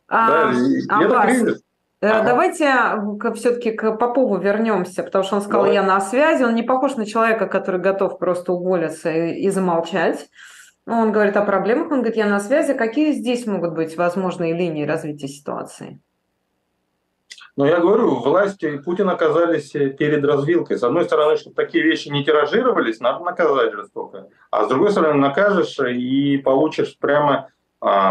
А, 0.08 0.28
да, 0.28 0.54
и, 0.54 0.82
а 0.88 1.04
это 1.04 1.22
кризис. 1.24 1.64
Э. 2.02 2.24
Давайте 2.24 2.72
все-таки 3.36 3.72
к 3.72 3.98
Попову 3.98 4.38
вернемся, 4.38 5.04
потому 5.04 5.24
что 5.24 5.38
он 5.38 5.42
сказал, 5.42 5.62
Давай. 5.64 5.76
я 5.76 5.84
на 5.84 6.00
связи. 6.00 6.44
Он 6.44 6.56
не 6.56 6.64
похож 6.64 6.96
на 6.96 7.06
человека, 7.06 7.48
который 7.48 7.82
готов 7.82 8.20
просто 8.20 8.54
уволиться 8.54 9.10
и, 9.12 9.42
и 9.42 9.50
замолчать. 9.50 10.30
Он 10.86 11.12
говорит 11.12 11.36
о 11.36 11.44
проблемах, 11.44 11.92
он 11.92 12.00
говорит, 12.00 12.16
я 12.16 12.28
на 12.28 12.40
связи. 12.40 12.74
Какие 12.74 13.12
здесь 13.12 13.46
могут 13.46 13.74
быть 13.74 13.98
возможные 13.98 14.54
линии 14.54 14.86
развития 14.86 15.28
ситуации? 15.28 16.00
Но 17.58 17.66
я 17.66 17.80
говорю, 17.80 18.20
власти 18.20 18.66
и 18.66 18.78
Путин 18.78 19.10
оказались 19.10 19.72
перед 19.72 20.24
развилкой. 20.24 20.78
С 20.78 20.84
одной 20.84 21.06
стороны, 21.06 21.38
чтобы 21.38 21.56
такие 21.56 21.84
вещи 21.84 22.08
не 22.10 22.24
тиражировались, 22.24 23.00
надо 23.00 23.26
наказать 23.26 23.74
жестоко. 23.74 24.30
А 24.52 24.66
с 24.66 24.68
другой 24.68 24.92
стороны, 24.92 25.20
накажешь 25.20 25.80
и 25.80 26.38
получишь 26.38 26.96
прямо 27.00 27.50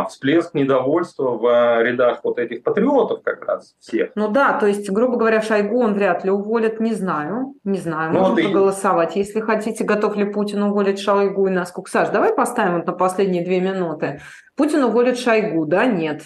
всплеск 0.08 0.54
недовольства 0.54 1.30
в 1.30 1.82
рядах 1.82 2.20
вот 2.22 2.38
этих 2.38 2.62
патриотов 2.62 3.22
как 3.22 3.44
раз 3.44 3.74
всех. 3.80 4.10
Ну 4.14 4.28
да, 4.28 4.58
то 4.58 4.66
есть, 4.66 4.88
грубо 4.90 5.16
говоря, 5.16 5.42
Шойгу 5.42 5.80
он 5.80 5.94
вряд 5.94 6.24
ли 6.24 6.30
уволит, 6.30 6.78
не 6.78 6.94
знаю, 6.94 7.54
не 7.64 7.78
знаю, 7.78 8.12
ну, 8.12 8.20
можно 8.20 8.36
проголосовать. 8.36 9.16
И... 9.16 9.20
Если 9.20 9.40
хотите, 9.40 9.84
готов 9.84 10.16
ли 10.16 10.24
Путин 10.24 10.62
уволить 10.62 11.00
Шойгу 11.00 11.48
и 11.48 11.50
насколько? 11.50 11.90
Саш, 11.90 12.10
давай 12.10 12.32
поставим 12.34 12.76
вот 12.76 12.86
на 12.86 12.92
последние 12.92 13.44
две 13.44 13.60
минуты. 13.60 14.20
Путин 14.56 14.84
уволит 14.84 15.18
Шойгу, 15.18 15.66
да, 15.66 15.84
нет? 15.84 16.22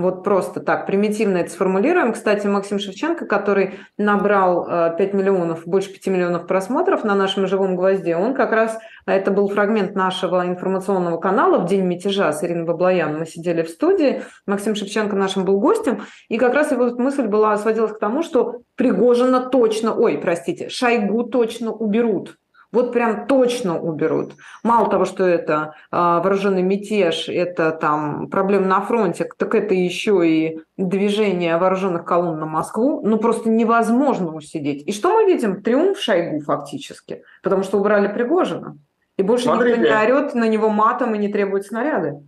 Вот 0.00 0.24
просто 0.24 0.60
так, 0.60 0.86
примитивно 0.86 1.36
это 1.36 1.50
сформулируем. 1.50 2.14
Кстати, 2.14 2.46
Максим 2.46 2.78
Шевченко, 2.78 3.26
который 3.26 3.80
набрал 3.98 4.64
5 4.96 4.98
э, 4.98 5.16
миллионов, 5.16 5.66
больше 5.66 5.92
5 5.92 6.06
миллионов 6.06 6.46
просмотров 6.46 7.04
на 7.04 7.14
нашем 7.14 7.46
«Живом 7.46 7.76
гвозде», 7.76 8.16
он 8.16 8.32
как 8.32 8.52
раз, 8.52 8.78
а 9.04 9.12
это 9.12 9.30
был 9.30 9.48
фрагмент 9.48 9.94
нашего 9.94 10.46
информационного 10.46 11.18
канала 11.18 11.58
в 11.58 11.66
день 11.66 11.82
мятежа 11.82 12.32
с 12.32 12.42
Ириной 12.42 12.64
Баблоян. 12.64 13.18
Мы 13.18 13.26
сидели 13.26 13.62
в 13.62 13.68
студии, 13.68 14.22
Максим 14.46 14.74
Шевченко 14.74 15.14
нашим 15.16 15.44
был 15.44 15.60
гостем, 15.60 16.02
и 16.30 16.38
как 16.38 16.54
раз 16.54 16.72
его 16.72 16.86
мысль 16.96 17.26
была, 17.26 17.56
сводилась 17.58 17.92
к 17.92 17.98
тому, 17.98 18.22
что 18.22 18.62
Пригожина 18.76 19.40
точно, 19.50 19.94
ой, 19.94 20.16
простите, 20.16 20.70
Шойгу 20.70 21.24
точно 21.24 21.72
уберут 21.72 22.38
вот 22.72 22.92
прям 22.92 23.26
точно 23.26 23.80
уберут. 23.80 24.34
Мало 24.62 24.88
того, 24.88 25.04
что 25.04 25.24
это 25.24 25.74
э, 25.90 25.96
вооруженный 25.96 26.62
мятеж, 26.62 27.28
это 27.28 27.72
там 27.72 28.28
проблемы 28.28 28.66
на 28.66 28.80
фронте, 28.80 29.28
так 29.36 29.54
это 29.54 29.74
еще 29.74 30.28
и 30.28 30.60
движение 30.76 31.56
вооруженных 31.56 32.04
колонн 32.04 32.38
на 32.38 32.46
Москву. 32.46 33.00
Ну, 33.04 33.18
просто 33.18 33.50
невозможно 33.50 34.34
усидеть. 34.34 34.86
И 34.86 34.92
что 34.92 35.12
мы 35.12 35.24
видим? 35.24 35.62
Триумф 35.62 35.98
Шойгу 35.98 36.40
фактически, 36.40 37.24
потому 37.42 37.62
что 37.64 37.78
убрали 37.78 38.08
Пригожина. 38.08 38.78
И 39.16 39.22
больше 39.22 39.44
Смотрите. 39.44 39.78
никто 39.78 39.92
не 39.92 40.12
орет 40.12 40.34
на 40.34 40.48
него 40.48 40.70
матом 40.70 41.14
и 41.14 41.18
не 41.18 41.28
требует 41.28 41.66
снаряды. 41.66 42.22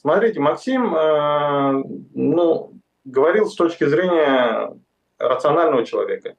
Смотрите, 0.00 0.40
Максим 0.40 0.94
э, 0.94 1.82
ну, 2.14 2.72
говорил 3.04 3.46
с 3.46 3.54
точки 3.54 3.84
зрения 3.84 4.70
рационального 5.18 5.84
человека. 5.84 6.34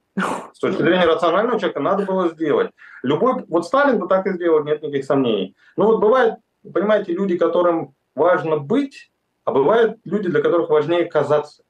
С 0.54 0.60
точки 0.60 0.82
зрения 0.82 1.06
рационального 1.06 1.60
человека 1.60 1.80
надо 1.80 2.06
было 2.06 2.30
сделать. 2.30 2.72
Любой, 3.04 3.44
вот 3.48 3.66
Сталин 3.66 4.00
бы 4.00 4.08
так 4.08 4.26
и 4.28 4.34
сделал, 4.34 4.64
нет 4.64 4.82
никаких 4.82 5.06
сомнений. 5.06 5.56
Но 5.78 5.88
вот 5.88 6.00
бывают, 6.00 6.36
понимаете, 6.74 7.14
люди, 7.14 7.38
которым 7.38 7.94
важно 8.16 8.58
быть, 8.58 9.12
а 9.44 9.52
бывают 9.52 9.98
люди, 10.04 10.30
для 10.30 10.42
которых 10.42 10.70
важнее 10.70 11.06
казаться. 11.06 11.64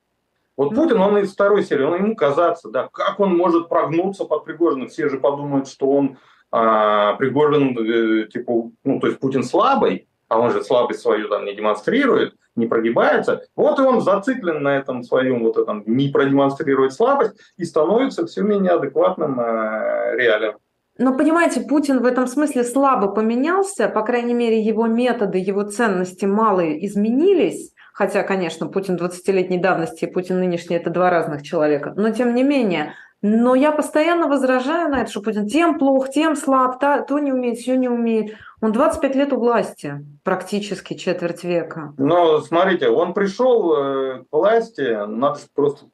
Вот 0.57 0.73
Путин, 0.73 1.01
он 1.01 1.17
из 1.17 1.33
второй 1.33 1.63
серии, 1.63 1.83
он 1.83 1.95
ему 1.95 2.15
казаться, 2.15 2.69
да, 2.69 2.87
как 2.91 3.19
он 3.19 3.35
может 3.35 3.67
прогнуться 3.67 4.23
под 4.23 4.45
Пригожина, 4.45 4.87
все 4.87 5.09
же 5.09 5.19
подумают, 5.19 5.67
что 5.67 5.89
он 5.89 6.17
а, 6.49 7.15
Пригожин, 7.15 7.77
э, 7.77 8.27
типа, 8.27 8.71
ну, 8.85 8.99
то 9.01 9.07
есть 9.07 9.19
Путин 9.19 9.43
слабый, 9.43 10.07
а 10.27 10.39
он 10.39 10.51
же 10.51 10.63
слабость 10.63 11.01
свою 11.01 11.29
там 11.29 11.45
не 11.45 11.55
демонстрирует, 11.55 12.35
не 12.55 12.67
прогибается, 12.67 13.43
вот 13.55 13.79
и 13.79 13.81
он 13.81 14.01
зациклен 14.01 14.63
на 14.63 14.77
этом 14.77 15.03
своем 15.03 15.43
вот 15.43 15.57
этом 15.57 15.83
не 15.85 16.09
продемонстрирует 16.09 16.93
слабость 16.93 17.33
и 17.57 17.65
становится 17.65 18.25
все 18.25 18.41
менее 18.41 18.73
адекватным 18.73 19.39
э, 19.39 20.15
реалиям. 20.15 20.55
Но 20.97 21.15
понимаете, 21.17 21.61
Путин 21.61 22.01
в 22.01 22.05
этом 22.05 22.25
смысле 22.25 22.63
слабо 22.63 23.09
поменялся, 23.09 23.89
по 23.89 24.01
крайней 24.03 24.33
мере, 24.33 24.61
его 24.61 24.87
методы, 24.87 25.39
его 25.39 25.63
ценности 25.63 26.23
малые 26.23 26.85
изменились, 26.85 27.73
хотя, 27.93 28.23
конечно, 28.23 28.67
Путин 28.67 28.95
20-летней 28.95 29.57
давности 29.57 30.05
и 30.05 30.11
Путин 30.11 30.39
нынешний– 30.39 30.75
это 30.77 30.89
два 30.89 31.09
разных 31.09 31.43
человека, 31.43 31.93
но 31.97 32.11
тем 32.11 32.33
не 32.33 32.43
менее– 32.43 32.93
но 33.27 33.55
я 33.55 33.71
постоянно 33.71 34.27
возражаю 34.27 34.89
на 34.89 35.01
это, 35.01 35.09
что 35.09 35.19
Путин 35.19 35.47
тем 35.47 35.79
плох, 35.79 36.11
тем 36.11 36.35
слаб, 36.35 36.79
то, 36.79 37.17
не 37.17 37.31
умеет, 37.31 37.57
все 37.57 37.75
не 37.75 37.89
умеет. 37.89 38.35
Он 38.65 38.71
25 38.71 39.15
лет 39.15 39.31
у 39.31 39.37
власти, 39.37 40.03
практически 40.23 40.95
четверть 40.95 41.43
века. 41.43 41.93
Но 41.99 42.41
смотрите, 42.41 42.89
он 42.89 43.13
пришел 43.13 43.75
э, 43.75 44.23
к 44.23 44.25
власти, 44.31 45.05
надо 45.05 45.39
просто 45.53 45.85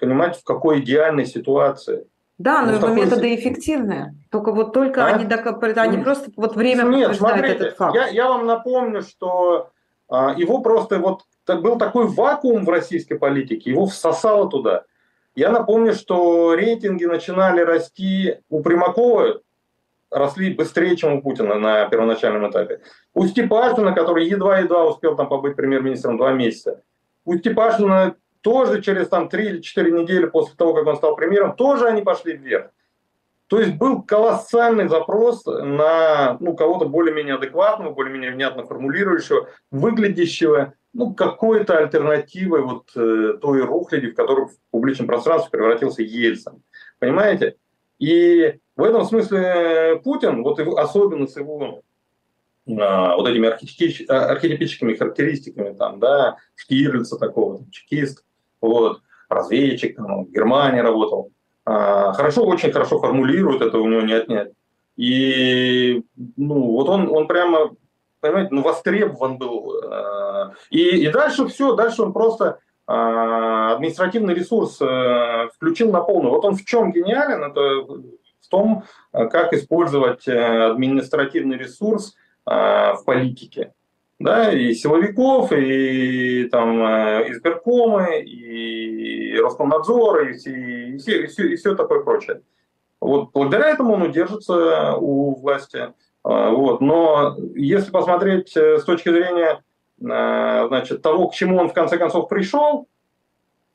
понимать, 0.00 0.36
в 0.36 0.42
какой 0.42 0.80
идеальной 0.80 1.24
ситуации. 1.24 2.08
Да, 2.36 2.62
но 2.62 2.72
его 2.72 2.88
методы 2.88 3.32
эффективные. 3.32 4.16
Только 4.32 4.50
вот 4.50 4.72
только 4.72 5.04
а? 5.04 5.14
они, 5.14 5.32
они 5.76 6.02
просто 6.02 6.32
вот 6.34 6.56
время 6.56 6.82
Нет, 6.82 7.14
смотрите, 7.14 7.54
этот 7.54 7.76
факт. 7.76 7.94
Я, 7.94 8.08
я 8.08 8.28
вам 8.28 8.44
напомню, 8.44 9.02
что 9.02 9.70
а, 10.08 10.34
его 10.36 10.60
просто 10.62 10.98
вот 10.98 11.22
был 11.46 11.78
такой 11.78 12.08
вакуум 12.08 12.64
в 12.64 12.68
российской 12.68 13.14
политике, 13.14 13.70
его 13.70 13.86
всосало 13.86 14.50
туда. 14.50 14.82
Я 15.36 15.52
напомню, 15.52 15.94
что 15.94 16.54
рейтинги 16.54 17.04
начинали 17.04 17.60
расти 17.60 18.38
у 18.48 18.62
Примакова, 18.62 19.42
росли 20.10 20.54
быстрее, 20.54 20.96
чем 20.96 21.14
у 21.14 21.22
Путина 21.22 21.58
на 21.58 21.86
первоначальном 21.86 22.50
этапе. 22.50 22.80
У 23.14 23.26
Степашина, 23.26 23.92
который 23.92 24.26
едва-едва 24.26 24.86
успел 24.86 25.16
там 25.16 25.28
побыть 25.28 25.56
премьер-министром 25.56 26.16
два 26.16 26.32
месяца, 26.32 26.82
у 27.24 27.36
Степашина 27.36 28.16
тоже 28.40 28.80
через 28.80 29.08
там 29.08 29.28
3 29.28 29.44
или 29.44 29.60
4 29.60 29.90
недели 29.90 30.26
после 30.26 30.54
того, 30.56 30.74
как 30.74 30.86
он 30.86 30.96
стал 30.96 31.16
премьером, 31.16 31.56
тоже 31.56 31.86
они 31.86 32.02
пошли 32.02 32.36
вверх. 32.36 32.70
То 33.48 33.60
есть 33.60 33.74
был 33.74 34.02
колоссальный 34.02 34.88
запрос 34.88 35.44
на 35.46 36.36
ну, 36.40 36.54
кого-то 36.54 36.86
более-менее 36.88 37.36
адекватного, 37.36 37.92
более-менее 37.92 38.32
внятно 38.32 38.64
формулирующего, 38.64 39.48
выглядящего 39.70 40.74
ну, 40.92 41.14
какой-то 41.14 41.78
альтернативой 41.78 42.62
вот 42.62 42.90
э, 42.96 43.34
той 43.40 43.62
рухляди, 43.62 44.08
в 44.08 44.14
которую 44.14 44.48
в 44.48 44.56
публичном 44.70 45.06
пространстве 45.06 45.50
превратился 45.50 46.02
Ельцин. 46.02 46.62
Понимаете? 46.98 47.56
И 47.98 48.58
в 48.76 48.82
этом 48.82 49.04
смысле 49.04 50.00
Путин, 50.04 50.42
вот 50.42 50.58
его, 50.58 50.78
особенно 50.78 51.26
с 51.26 51.36
его 51.36 51.82
а, 52.68 53.16
вот 53.16 53.28
этими 53.28 53.48
архетипич, 53.48 54.04
а, 54.08 54.26
архетипическими 54.26 54.94
характеристиками, 54.94 55.74
там, 55.74 55.98
да, 55.98 56.36
Штирлица 56.54 57.16
такого, 57.16 57.58
там, 57.58 57.70
чекист, 57.70 58.24
вот, 58.60 59.00
разведчик, 59.28 59.96
там, 59.96 60.24
в 60.26 60.30
Германии 60.30 60.80
работал, 60.80 61.30
а, 61.64 62.12
хорошо, 62.12 62.44
очень 62.44 62.72
хорошо 62.72 62.98
формулирует, 62.98 63.62
это 63.62 63.78
у 63.78 63.88
него 63.88 64.02
не 64.02 64.12
отнять. 64.12 64.52
И 64.96 66.02
ну, 66.36 66.72
вот 66.72 66.88
он, 66.88 67.08
он 67.10 67.26
прямо, 67.26 67.70
понимаете, 68.20 68.48
ну, 68.52 68.62
востребован 68.62 69.36
был. 69.38 69.74
А, 69.84 70.52
и, 70.70 71.04
и 71.04 71.08
дальше 71.08 71.46
все, 71.46 71.74
дальше 71.74 72.02
он 72.02 72.12
просто 72.12 72.58
а, 72.86 73.74
административный 73.74 74.34
ресурс 74.34 74.78
а, 74.80 75.48
включил 75.54 75.90
на 75.90 76.00
полную. 76.00 76.32
Вот 76.32 76.44
он 76.44 76.54
в 76.54 76.64
чем 76.64 76.92
гениален, 76.92 77.42
это 77.42 77.84
в 78.46 78.48
том, 78.48 78.84
как 79.12 79.52
использовать 79.52 80.26
административный 80.26 81.58
ресурс 81.58 82.14
в 82.44 83.02
политике. 83.04 83.72
Да, 84.18 84.50
и 84.50 84.72
силовиков, 84.72 85.52
и 85.52 86.48
там 86.50 86.80
избиркомы, 87.30 88.22
и 88.22 89.38
Роскомнадзор, 89.38 90.28
и, 90.28 90.32
и, 90.32 90.96
все, 90.96 91.24
и, 91.24 91.26
все, 91.26 91.52
и 91.52 91.56
все 91.56 91.74
такое 91.74 92.00
прочее. 92.02 92.40
Вот 93.00 93.30
благодаря 93.32 93.68
этому 93.68 93.94
он 93.94 94.02
удержится 94.02 94.94
у 94.96 95.34
власти. 95.38 95.92
Вот. 96.26 96.80
Но 96.80 97.36
если 97.54 97.92
посмотреть 97.92 98.56
э, 98.56 98.78
с 98.78 98.84
точки 98.84 99.10
зрения 99.10 99.62
э, 100.00 100.66
значит, 100.68 101.00
того, 101.00 101.28
к 101.28 101.34
чему 101.34 101.58
он 101.58 101.68
в 101.68 101.72
конце 101.72 101.98
концов 101.98 102.28
пришел, 102.28 102.88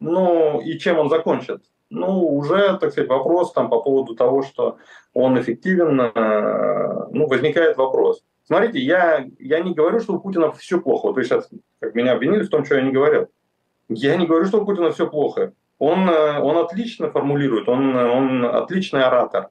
ну 0.02 0.60
и 0.60 0.78
чем 0.78 1.00
он 1.00 1.10
закончит, 1.10 1.62
ну 1.92 2.36
уже, 2.36 2.78
так 2.80 2.92
сказать, 2.92 3.10
вопрос 3.10 3.54
там 3.54 3.70
по 3.70 3.82
поводу 3.82 4.16
того, 4.16 4.42
что 4.42 4.78
он 5.14 5.40
эффективен, 5.40 6.02
э, 6.02 7.08
ну 7.12 7.28
возникает 7.28 7.78
вопрос. 7.78 8.24
Смотрите, 8.46 8.80
я, 8.80 9.26
я 9.40 9.60
не 9.60 9.74
говорю, 9.74 10.00
что 10.00 10.14
у 10.14 10.20
Путина 10.20 10.52
все 10.52 10.82
плохо. 10.82 11.08
Вот 11.08 11.16
вы 11.16 11.24
сейчас 11.24 11.50
как 11.80 11.94
меня 11.94 12.14
обвинили 12.14 12.44
в 12.44 12.50
том, 12.50 12.66
что 12.66 12.76
я 12.76 12.82
не 12.82 12.92
говорил. 12.92 13.28
Я 13.90 14.16
не 14.16 14.26
говорю, 14.26 14.46
что 14.46 14.62
у 14.62 14.66
Путина 14.66 14.92
все 14.92 15.08
плохо 15.08 15.54
он, 15.82 16.08
э, 16.08 16.40
он 16.40 16.58
отлично 16.58 17.10
формулирует, 17.10 17.68
он, 17.68 17.96
он 17.96 18.46
отличный 18.46 19.04
оратор. 19.04 19.50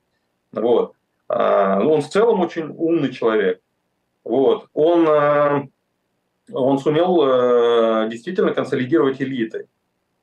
Вот. 0.52 0.94
А, 1.28 1.80
ну, 1.80 1.94
он 1.94 2.02
в 2.02 2.08
целом 2.08 2.38
очень 2.40 2.68
умный 2.68 3.12
человек. 3.12 3.60
Вот. 4.22 4.68
Он, 4.72 5.08
э, 5.08 5.68
он 6.52 6.78
сумел 6.78 8.08
действительно 8.08 8.52
консолидировать 8.52 9.20
элиты. 9.20 9.66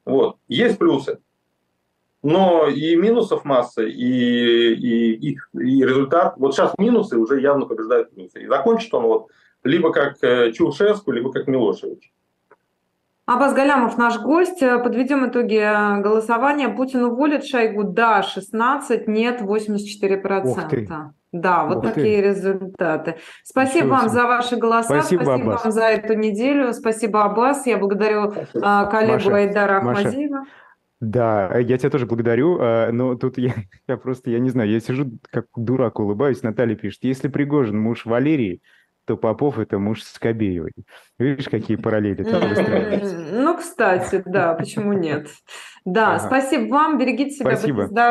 Вот. 0.05 0.37
Есть 0.47 0.77
плюсы. 0.77 1.19
Но 2.27 2.67
и 2.67 2.97
минусов 2.97 3.45
масса, 3.45 3.83
и, 3.83 4.73
и, 4.73 5.13
и, 5.13 5.37
и 5.53 5.85
результат. 5.85 6.33
Вот 6.35 6.53
сейчас 6.53 6.73
минусы 6.77 7.17
уже 7.17 7.39
явно 7.39 7.65
побеждают 7.65 8.13
плюсы. 8.13 8.41
И 8.41 8.47
закончит 8.47 8.93
он 8.93 9.03
вот 9.03 9.27
либо 9.63 9.93
как 9.93 10.19
Чаушеску, 10.19 11.11
либо 11.11 11.31
как 11.31 11.47
Милошевич. 11.47 12.11
Абаз 13.25 13.53
Галямов 13.53 13.97
наш 13.97 14.19
гость. 14.19 14.59
Подведем 14.59 15.29
итоги 15.29 15.55
э, 15.55 16.01
голосования. 16.01 16.67
Путин 16.67 17.03
уволит 17.03 17.45
Шойгу? 17.45 17.83
Да, 17.83 18.23
16, 18.23 19.07
нет, 19.07 19.41
84%. 19.41 21.11
Да, 21.31 21.65
вот 21.65 21.77
Ух 21.77 21.83
такие 21.93 22.21
ты. 22.21 22.27
результаты. 22.29 23.15
Спасибо 23.43 23.85
Ничего 23.85 23.95
вам 23.97 24.09
за 24.09 24.23
ваши 24.23 24.55
голоса. 24.57 25.01
Спасибо, 25.01 25.23
Спасибо 25.23 25.49
вам 25.49 25.71
за 25.71 25.83
эту 25.83 26.13
неделю. 26.13 26.73
Спасибо, 26.73 27.23
Аббас. 27.23 27.65
Я 27.65 27.77
благодарю 27.77 28.31
Спасибо. 28.31 28.85
Э, 28.85 28.91
коллегу 28.91 29.13
Маша, 29.13 29.35
Айдара 29.35 29.77
Ахмадиева. 29.77 30.43
Да, 30.99 31.57
я 31.59 31.77
тебя 31.77 31.89
тоже 31.89 32.07
благодарю, 32.07 32.59
э, 32.59 32.91
но 32.91 33.15
тут 33.15 33.37
я, 33.37 33.53
я 33.87 33.97
просто, 33.97 34.31
я 34.31 34.39
не 34.39 34.49
знаю, 34.49 34.69
я 34.69 34.79
сижу 34.79 35.11
как 35.29 35.47
дурак 35.55 35.99
улыбаюсь, 35.99 36.41
Наталья 36.41 36.75
пишет, 36.75 37.03
если 37.03 37.27
Пригожин 37.27 37.79
муж 37.79 38.05
Валерии, 38.05 38.61
то 39.05 39.15
Попов– 39.15 39.57
это 39.59 39.79
муж 39.79 40.03
Скобеевой. 40.03 40.73
Видишь, 41.17 41.47
какие 41.47 41.77
параллели 41.77 42.23
там 42.23 42.49
выстраиваются? 42.49 43.17
Ну, 43.31 43.57
кстати, 43.57 44.21
да, 44.25 44.53
почему 44.53 44.91
нет? 44.91 45.29
Да, 45.85 46.19
спасибо 46.19 46.69
вам, 46.69 46.97
берегите 46.97 47.31
себя. 47.37 47.55
Спасибо. 47.55 47.87